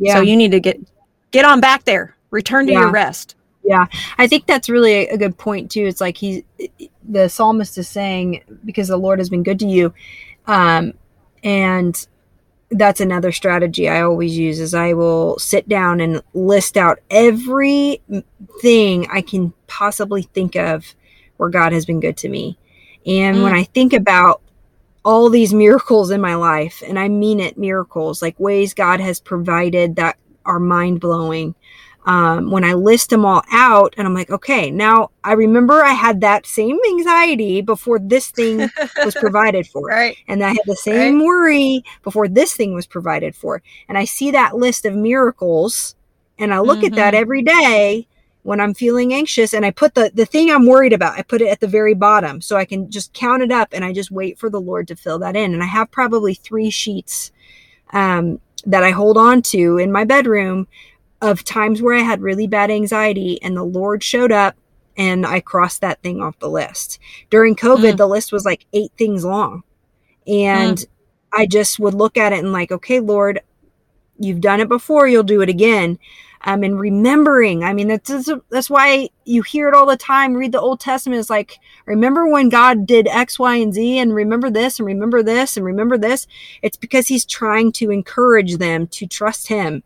yeah. 0.00 0.14
So 0.14 0.20
you 0.20 0.36
need 0.36 0.50
to 0.50 0.60
get 0.60 0.78
get 1.30 1.44
on 1.46 1.60
back 1.60 1.84
there. 1.84 2.14
Return 2.30 2.66
to 2.66 2.72
Yeah. 2.72 2.80
your 2.80 2.90
rest. 2.90 3.34
I 4.18 4.26
think 4.26 4.46
that's 4.46 4.68
really 4.68 5.08
a, 5.08 5.16
good 5.16 5.36
point 5.36 5.70
too. 5.70 5.84
It's 5.84 6.00
like 6.00 6.16
he, 6.16 6.44
the 7.02 7.28
psalmist 7.28 7.76
is 7.78 7.88
saying, 7.88 8.42
because 8.64 8.88
the 8.88 8.96
Lord 8.96 9.18
has 9.18 9.28
been 9.28 9.42
good 9.42 9.58
to 9.60 9.66
you, 9.66 9.92
um, 10.46 10.94
and 11.42 12.06
that's 12.70 13.00
another 13.00 13.32
strategy 13.32 13.88
I 13.88 14.02
always 14.02 14.36
use. 14.36 14.60
Is 14.60 14.74
I 14.74 14.92
will 14.92 15.38
sit 15.38 15.68
down 15.68 16.00
and 16.00 16.22
list 16.34 16.76
out 16.76 17.00
every 17.10 18.02
thing 18.60 19.08
I 19.10 19.20
can 19.20 19.52
possibly 19.66 20.22
think 20.22 20.56
of 20.56 20.94
where 21.36 21.50
God 21.50 21.72
has 21.72 21.84
been 21.84 22.00
good 22.00 22.16
to 22.18 22.28
me, 22.28 22.58
and 23.04 23.42
when 23.42 23.54
I 23.54 23.64
think 23.64 23.92
about 23.92 24.42
all 25.04 25.30
these 25.30 25.54
miracles 25.54 26.10
in 26.10 26.20
my 26.20 26.34
life, 26.34 26.82
and 26.86 26.98
I 26.98 27.08
mean 27.08 27.40
it, 27.40 27.56
miracles 27.56 28.22
like 28.22 28.38
ways 28.40 28.74
God 28.74 29.00
has 29.00 29.20
provided 29.20 29.96
that 29.96 30.16
are 30.44 30.60
mind 30.60 31.00
blowing 31.00 31.54
um, 32.06 32.50
when 32.52 32.62
I 32.64 32.74
list 32.74 33.10
them 33.10 33.24
all 33.24 33.42
out 33.50 33.94
and 33.98 34.06
I'm 34.06 34.14
like, 34.14 34.30
okay, 34.30 34.70
now 34.70 35.10
I 35.24 35.32
remember 35.32 35.84
I 35.84 35.92
had 35.92 36.20
that 36.20 36.46
same 36.46 36.78
anxiety 36.88 37.60
before 37.60 37.98
this 37.98 38.30
thing 38.30 38.70
was 39.04 39.14
provided 39.20 39.66
for. 39.66 39.88
Right. 39.88 40.16
And 40.28 40.42
I 40.42 40.50
had 40.50 40.66
the 40.66 40.76
same 40.76 41.24
worry 41.24 41.82
before 42.04 42.28
this 42.28 42.54
thing 42.54 42.74
was 42.74 42.86
provided 42.86 43.34
for. 43.34 43.60
And 43.88 43.98
I 43.98 44.04
see 44.04 44.30
that 44.30 44.56
list 44.56 44.84
of 44.86 44.94
miracles 44.94 45.96
and 46.38 46.54
I 46.54 46.60
look 46.60 46.84
at 46.84 46.94
that 46.94 47.14
Mhm. 47.14 47.18
every 47.18 47.42
day 47.42 48.06
when 48.44 48.60
I'm 48.60 48.74
feeling 48.74 49.12
anxious 49.12 49.52
and 49.52 49.66
I 49.66 49.72
put 49.72 49.94
the, 49.96 50.12
the 50.14 50.24
thing 50.26 50.48
I'm 50.48 50.66
worried 50.66 50.92
about, 50.92 51.18
I 51.18 51.22
put 51.22 51.42
it 51.42 51.48
at 51.48 51.58
the 51.58 51.66
very 51.66 51.94
bottom 51.94 52.40
so 52.40 52.56
I 52.56 52.64
can 52.64 52.88
just 52.88 53.12
count 53.14 53.42
it 53.42 53.50
up 53.50 53.70
and 53.72 53.84
I 53.84 53.92
just 53.92 54.12
wait 54.12 54.38
for 54.38 54.48
the 54.48 54.60
Lord 54.60 54.86
to 54.88 54.94
fill 54.94 55.18
that 55.18 55.34
in. 55.34 55.52
And 55.52 55.62
I 55.62 55.66
have 55.66 55.90
probably 55.90 56.34
three 56.34 56.70
sheets 56.70 57.32
um, 57.92 58.40
that 58.64 58.84
I 58.84 58.90
hold 58.90 59.16
on 59.16 59.42
to 59.42 59.78
in 59.78 59.90
my 59.90 60.04
bedroom 60.04 60.68
of 61.22 61.44
times 61.44 61.80
where 61.82 61.96
I 61.96 62.02
had 62.02 62.20
really 62.20 62.46
bad 62.46 62.70
anxiety 62.70 63.40
and 63.42 63.56
the 63.56 63.64
Lord 63.64 64.02
showed 64.02 64.32
up 64.32 64.56
and 64.96 65.26
I 65.26 65.40
crossed 65.40 65.80
that 65.82 66.02
thing 66.02 66.20
off 66.22 66.38
the 66.38 66.48
list. 66.48 66.98
During 67.30 67.54
COVID, 67.56 67.94
Mm. 67.94 67.96
the 67.96 68.08
list 68.08 68.32
was 68.32 68.44
like 68.44 68.66
eight 68.72 68.92
things 68.96 69.24
long. 69.24 69.62
And 70.26 70.84
I 71.32 71.46
just 71.46 71.78
would 71.78 71.94
look 71.94 72.16
at 72.16 72.32
it 72.32 72.38
and 72.38 72.52
like, 72.52 72.72
okay, 72.72 73.00
Lord, 73.00 73.40
you've 74.18 74.40
done 74.40 74.60
it 74.60 74.68
before, 74.68 75.06
you'll 75.06 75.22
do 75.22 75.42
it 75.42 75.48
again. 75.48 75.98
Um, 76.42 76.62
and 76.62 76.78
remembering, 76.78 77.64
I 77.64 77.72
mean, 77.72 77.88
that's, 77.88 78.30
that's 78.50 78.70
why 78.70 79.08
you 79.24 79.42
hear 79.42 79.68
it 79.68 79.74
all 79.74 79.86
the 79.86 79.96
time. 79.96 80.34
Read 80.34 80.52
the 80.52 80.60
Old 80.60 80.80
Testament. 80.80 81.18
It's 81.18 81.30
like, 81.30 81.58
remember 81.86 82.28
when 82.28 82.50
God 82.50 82.86
did 82.86 83.08
X, 83.08 83.38
Y, 83.38 83.56
and 83.56 83.74
Z, 83.74 83.98
and 83.98 84.14
remember 84.14 84.48
this, 84.50 84.78
and 84.78 84.86
remember 84.86 85.22
this, 85.22 85.56
and 85.56 85.66
remember 85.66 85.98
this. 85.98 86.26
It's 86.62 86.76
because 86.76 87.08
He's 87.08 87.24
trying 87.24 87.72
to 87.72 87.90
encourage 87.90 88.58
them 88.58 88.86
to 88.88 89.06
trust 89.06 89.48
Him 89.48 89.82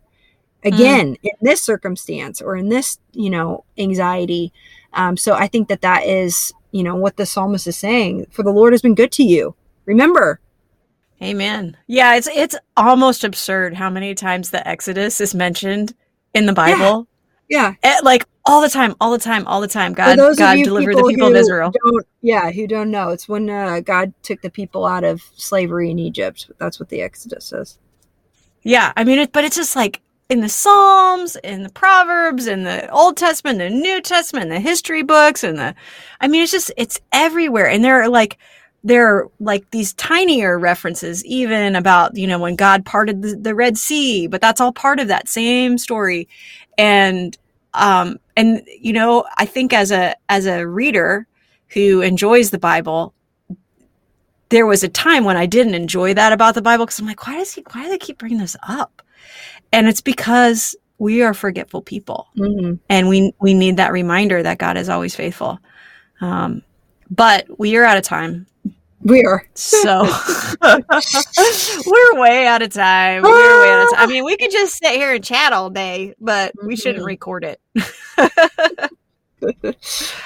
again 0.63 1.17
in 1.23 1.31
this 1.41 1.61
circumstance 1.61 2.41
or 2.41 2.55
in 2.55 2.69
this, 2.69 2.99
you 3.13 3.29
know, 3.29 3.63
anxiety. 3.77 4.53
Um, 4.93 5.17
so 5.17 5.33
I 5.33 5.47
think 5.47 5.69
that 5.69 5.81
that 5.81 6.05
is, 6.05 6.53
you 6.71 6.83
know, 6.83 6.95
what 6.95 7.17
the 7.17 7.25
psalmist 7.25 7.67
is 7.67 7.77
saying. 7.77 8.27
For 8.31 8.43
the 8.43 8.51
Lord 8.51 8.73
has 8.73 8.81
been 8.81 8.95
good 8.95 9.11
to 9.13 9.23
you. 9.23 9.55
Remember. 9.85 10.39
Amen. 11.21 11.77
Yeah, 11.87 12.15
it's 12.15 12.27
it's 12.27 12.55
almost 12.75 13.23
absurd 13.23 13.75
how 13.75 13.89
many 13.89 14.15
times 14.15 14.49
the 14.49 14.67
Exodus 14.67 15.21
is 15.21 15.35
mentioned 15.35 15.93
in 16.33 16.47
the 16.47 16.53
Bible. 16.53 17.07
Yeah. 17.47 17.75
Eh, 17.83 17.99
like 18.01 18.25
all 18.45 18.61
the 18.61 18.69
time, 18.69 18.95
all 18.99 19.11
the 19.11 19.19
time, 19.19 19.45
all 19.45 19.61
the 19.61 19.67
time. 19.67 19.93
God 19.93 20.17
God 20.37 20.55
delivered 20.63 20.95
the 20.95 21.03
people 21.03 21.27
of 21.27 21.35
Israel. 21.35 21.71
Yeah, 22.21 22.49
who 22.51 22.65
don't 22.65 22.89
know, 22.89 23.09
it's 23.09 23.27
when 23.27 23.49
uh, 23.49 23.81
God 23.81 24.13
took 24.23 24.41
the 24.41 24.49
people 24.49 24.85
out 24.85 25.03
of 25.03 25.21
slavery 25.35 25.91
in 25.91 25.99
Egypt. 25.99 26.49
That's 26.57 26.79
what 26.79 26.89
the 26.89 27.01
Exodus 27.01 27.45
says. 27.45 27.77
Yeah, 28.63 28.93
I 28.95 29.03
mean, 29.03 29.19
it, 29.19 29.31
but 29.31 29.43
it's 29.43 29.55
just 29.55 29.75
like 29.75 30.01
in 30.31 30.39
the 30.39 30.49
Psalms, 30.49 31.35
in 31.43 31.63
the 31.63 31.69
Proverbs, 31.71 32.47
in 32.47 32.63
the 32.63 32.89
Old 32.89 33.17
Testament, 33.17 33.59
the 33.59 33.69
New 33.69 34.01
Testament, 34.01 34.49
the 34.49 34.61
history 34.61 35.03
books, 35.03 35.43
and 35.43 35.59
the, 35.59 35.75
I 36.21 36.29
mean, 36.29 36.43
it's 36.43 36.53
just 36.53 36.71
it's 36.77 37.01
everywhere, 37.11 37.69
and 37.69 37.83
there 37.83 38.01
are 38.01 38.07
like 38.09 38.37
there 38.85 39.05
are 39.13 39.29
like 39.41 39.69
these 39.71 39.93
tinier 39.95 40.57
references 40.57 41.25
even 41.25 41.75
about 41.75 42.15
you 42.17 42.27
know 42.27 42.39
when 42.39 42.55
God 42.55 42.85
parted 42.85 43.21
the, 43.23 43.35
the 43.35 43.53
Red 43.53 43.77
Sea, 43.77 44.27
but 44.27 44.39
that's 44.39 44.61
all 44.61 44.71
part 44.71 45.01
of 45.01 45.09
that 45.09 45.27
same 45.27 45.77
story, 45.77 46.29
and 46.77 47.37
um 47.73 48.17
and 48.37 48.63
you 48.79 48.93
know 48.93 49.25
I 49.37 49.45
think 49.45 49.73
as 49.73 49.91
a 49.91 50.15
as 50.29 50.45
a 50.45 50.65
reader 50.65 51.27
who 51.71 51.99
enjoys 52.01 52.51
the 52.51 52.59
Bible, 52.59 53.13
there 54.47 54.65
was 54.65 54.81
a 54.83 54.89
time 54.89 55.25
when 55.25 55.37
I 55.37 55.45
didn't 55.45 55.75
enjoy 55.75 56.13
that 56.13 56.33
about 56.33 56.55
the 56.55 56.61
Bible 56.61 56.85
because 56.85 56.99
I'm 56.99 57.05
like, 57.07 57.27
why 57.27 57.35
does 57.35 57.53
he? 57.53 57.65
Why 57.73 57.83
do 57.83 57.89
they 57.89 57.97
keep 57.97 58.19
bringing 58.19 58.39
this 58.39 58.55
up? 58.65 59.01
And 59.71 59.87
it's 59.87 60.01
because 60.01 60.75
we 60.97 61.21
are 61.23 61.33
forgetful 61.33 61.81
people, 61.81 62.27
hmm 62.35 62.73
and 62.89 63.07
we 63.07 63.33
we 63.39 63.53
need 63.53 63.77
that 63.77 63.91
reminder 63.91 64.43
that 64.43 64.57
God 64.57 64.77
is 64.77 64.89
always 64.89 65.15
faithful. 65.15 65.59
Um, 66.19 66.61
but 67.09 67.47
we 67.57 67.75
are 67.77 67.83
out 67.83 67.97
of 67.97 68.03
time. 68.03 68.47
We 69.03 69.23
are. 69.23 69.45
So 69.55 70.03
we're 70.61 72.19
way 72.21 72.45
out 72.45 72.61
of 72.61 72.71
time. 72.71 73.23
We're 73.23 73.61
way 73.61 73.71
out 73.71 73.83
of 73.83 73.89
time. 73.91 73.99
I 73.99 74.07
mean, 74.07 74.23
we 74.23 74.37
could 74.37 74.51
just 74.51 74.77
sit 74.77 74.91
here 74.91 75.13
and 75.13 75.23
chat 75.23 75.53
all 75.53 75.69
day, 75.69 76.13
but 76.19 76.53
we 76.63 76.75
shouldn't 76.75 77.03
Mhm. 77.03 77.07
record 77.07 77.43
it. 77.43 77.59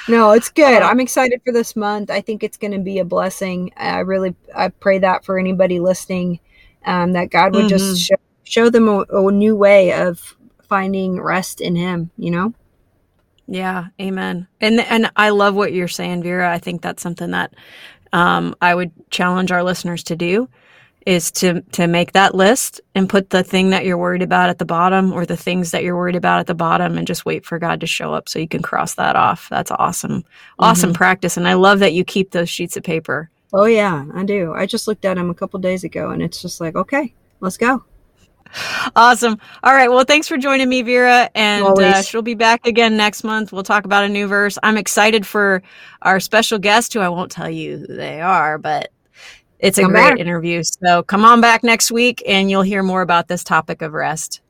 no, 0.10 0.32
it's 0.32 0.50
good. 0.50 0.82
I'm 0.82 1.00
excited 1.00 1.42
for 1.46 1.54
this 1.54 1.76
month. 1.76 2.12
I 2.12 2.20
think 2.22 2.44
it's 2.44 2.58
going 2.58 2.74
to 2.74 2.80
be 2.80 3.00
a 3.00 3.06
blessing. 3.06 3.72
I 3.78 4.00
really, 4.00 4.36
I 4.54 4.68
pray 4.70 5.00
that 5.00 5.24
for 5.24 5.40
anybody 5.40 5.80
listening, 5.80 6.40
um, 6.86 7.14
that 7.14 7.30
God 7.30 7.54
would 7.54 7.66
Mhm. 7.66 7.70
just 7.70 8.02
show, 8.02 8.16
show 8.46 8.70
them 8.70 8.88
a, 8.88 9.02
a 9.10 9.32
new 9.32 9.56
way 9.56 9.94
of 9.94 10.36
finding 10.64 11.22
rest 11.22 11.62
in 11.62 11.76
Him. 11.76 12.12
You 12.18 12.32
know. 12.32 12.54
Yeah, 13.48 13.88
amen. 14.02 14.48
And 14.62 14.80
and 14.80 15.12
I 15.16 15.30
love 15.30 15.56
what 15.56 15.74
you're 15.74 15.88
saying, 15.88 16.24
Vera. 16.24 16.52
I 16.52 16.60
think 16.60 16.82
that's 16.82 17.04
something 17.04 17.32
that 17.32 17.54
um, 18.14 18.56
I 18.62 18.74
would 18.74 18.92
challenge 19.12 19.52
our 19.52 19.64
listeners 19.64 20.04
to 20.04 20.16
do 20.16 20.50
is 21.06 21.30
to 21.32 21.62
to 21.72 21.86
make 21.86 22.14
that 22.14 22.34
list 22.34 22.82
and 22.96 23.08
put 23.08 23.30
the 23.30 23.44
thing 23.44 23.70
that 23.70 23.86
you're 23.86 23.98
worried 23.98 24.24
about 24.24 24.50
at 24.50 24.58
the 24.58 24.66
bottom 24.66 25.14
or 25.14 25.26
the 25.26 25.38
things 25.38 25.70
that 25.70 25.84
you're 25.84 25.96
worried 25.96 26.16
about 26.16 26.40
at 26.40 26.48
the 26.48 26.56
bottom 26.56 26.98
and 26.98 27.06
just 27.06 27.26
wait 27.26 27.46
for 27.46 27.60
God 27.60 27.80
to 27.82 27.88
show 27.88 28.14
up 28.14 28.28
so 28.28 28.40
you 28.40 28.48
can 28.48 28.64
cross 28.64 28.96
that 28.96 29.16
off. 29.16 29.48
That's 29.50 29.70
awesome. 29.70 30.24
Awesome 30.58 30.94
practice 30.94 31.38
and 31.38 31.48
I 31.48 31.54
love 31.54 31.80
that 31.80 31.94
you 31.94 32.04
keep 32.04 32.32
those 32.32 32.50
sheets 32.50 32.76
of 32.76 32.84
paper. 32.84 33.30
Oh 33.54 33.66
yeah, 33.66 34.06
I 34.14 34.26
do. 34.26 34.54
I 34.54 34.66
just 34.66 34.88
looked 34.88 35.06
at 35.06 35.16
them 35.16 35.30
a 35.30 35.34
couple 35.34 35.60
days 35.62 35.86
ago, 35.86 36.10
and 36.10 36.22
it's 36.22 36.42
just 36.42 36.60
like, 36.60 36.76
okay, 36.76 37.14
let's 37.40 37.56
go. 37.56 37.86
Awesome. 38.96 39.40
All 39.64 39.74
right. 39.74 39.90
Well, 39.90 40.04
thanks 40.06 40.28
for 40.28 40.38
joining 40.38 40.70
me, 40.70 40.82
Vera. 40.82 41.30
And 41.36 41.66
uh, 41.66 42.02
she'll 42.02 42.22
be 42.22 42.36
back 42.36 42.66
again 42.66 42.96
next 42.98 43.24
month. 43.24 43.52
We'll 43.52 43.64
talk 43.64 43.86
about 43.86 44.04
a 44.04 44.10
new 44.10 44.28
verse. 44.28 44.58
I'm 44.64 44.78
excited 44.78 45.26
for 45.26 45.62
our 46.02 46.20
special 46.20 46.58
guest, 46.60 46.94
who 46.94 47.00
I 47.00 47.10
won't 47.10 47.32
tell 47.32 47.50
you 47.50 47.78
who 47.80 47.88
they 47.96 48.22
are, 48.22 48.58
but 48.58 48.92
it's 49.60 49.78
a 49.78 49.82
Come 49.82 49.92
great 49.92 50.12
back. 50.12 50.20
interview. 50.20 50.64
So 50.64 51.04
come 51.04 51.26
on 51.26 51.42
back 51.42 51.64
next 51.64 51.92
week 51.92 52.22
and 52.28 52.50
you'll 52.50 52.62
hear 52.62 52.84
more 52.84 53.02
about 53.02 53.28
this 53.28 53.44
topic 53.44 53.82
of 53.82 53.94
rest. 53.94 54.42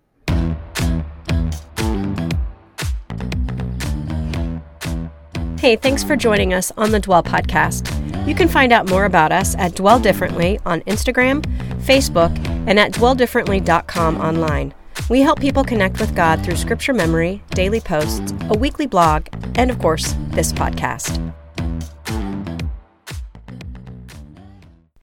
Hey, 5.59 5.75
thanks 5.75 6.03
for 6.03 6.15
joining 6.15 6.53
us 6.53 6.71
on 6.77 6.91
the 6.91 6.99
Dwell 6.99 7.23
Podcast. 7.23 7.91
You 8.27 8.35
can 8.35 8.47
find 8.47 8.71
out 8.71 8.87
more 8.89 9.05
about 9.05 9.31
us 9.31 9.55
at 9.55 9.75
Dwell 9.75 9.99
Differently 9.99 10.59
on 10.65 10.81
Instagram, 10.81 11.41
Facebook, 11.81 12.31
and 12.67 12.80
at 12.80 12.91
dwelldifferently.com 12.91 14.17
online. 14.17 14.73
We 15.10 15.21
help 15.21 15.39
people 15.39 15.63
connect 15.63 15.99
with 15.99 16.15
God 16.15 16.43
through 16.43 16.56
scripture 16.56 16.93
memory, 16.93 17.41
daily 17.51 17.80
posts, 17.80 18.34
a 18.49 18.58
weekly 18.58 18.88
blog, 18.88 19.28
and 19.56 19.69
of 19.69 19.80
course, 19.80 20.15
this 20.30 20.51
podcast. 20.51 21.34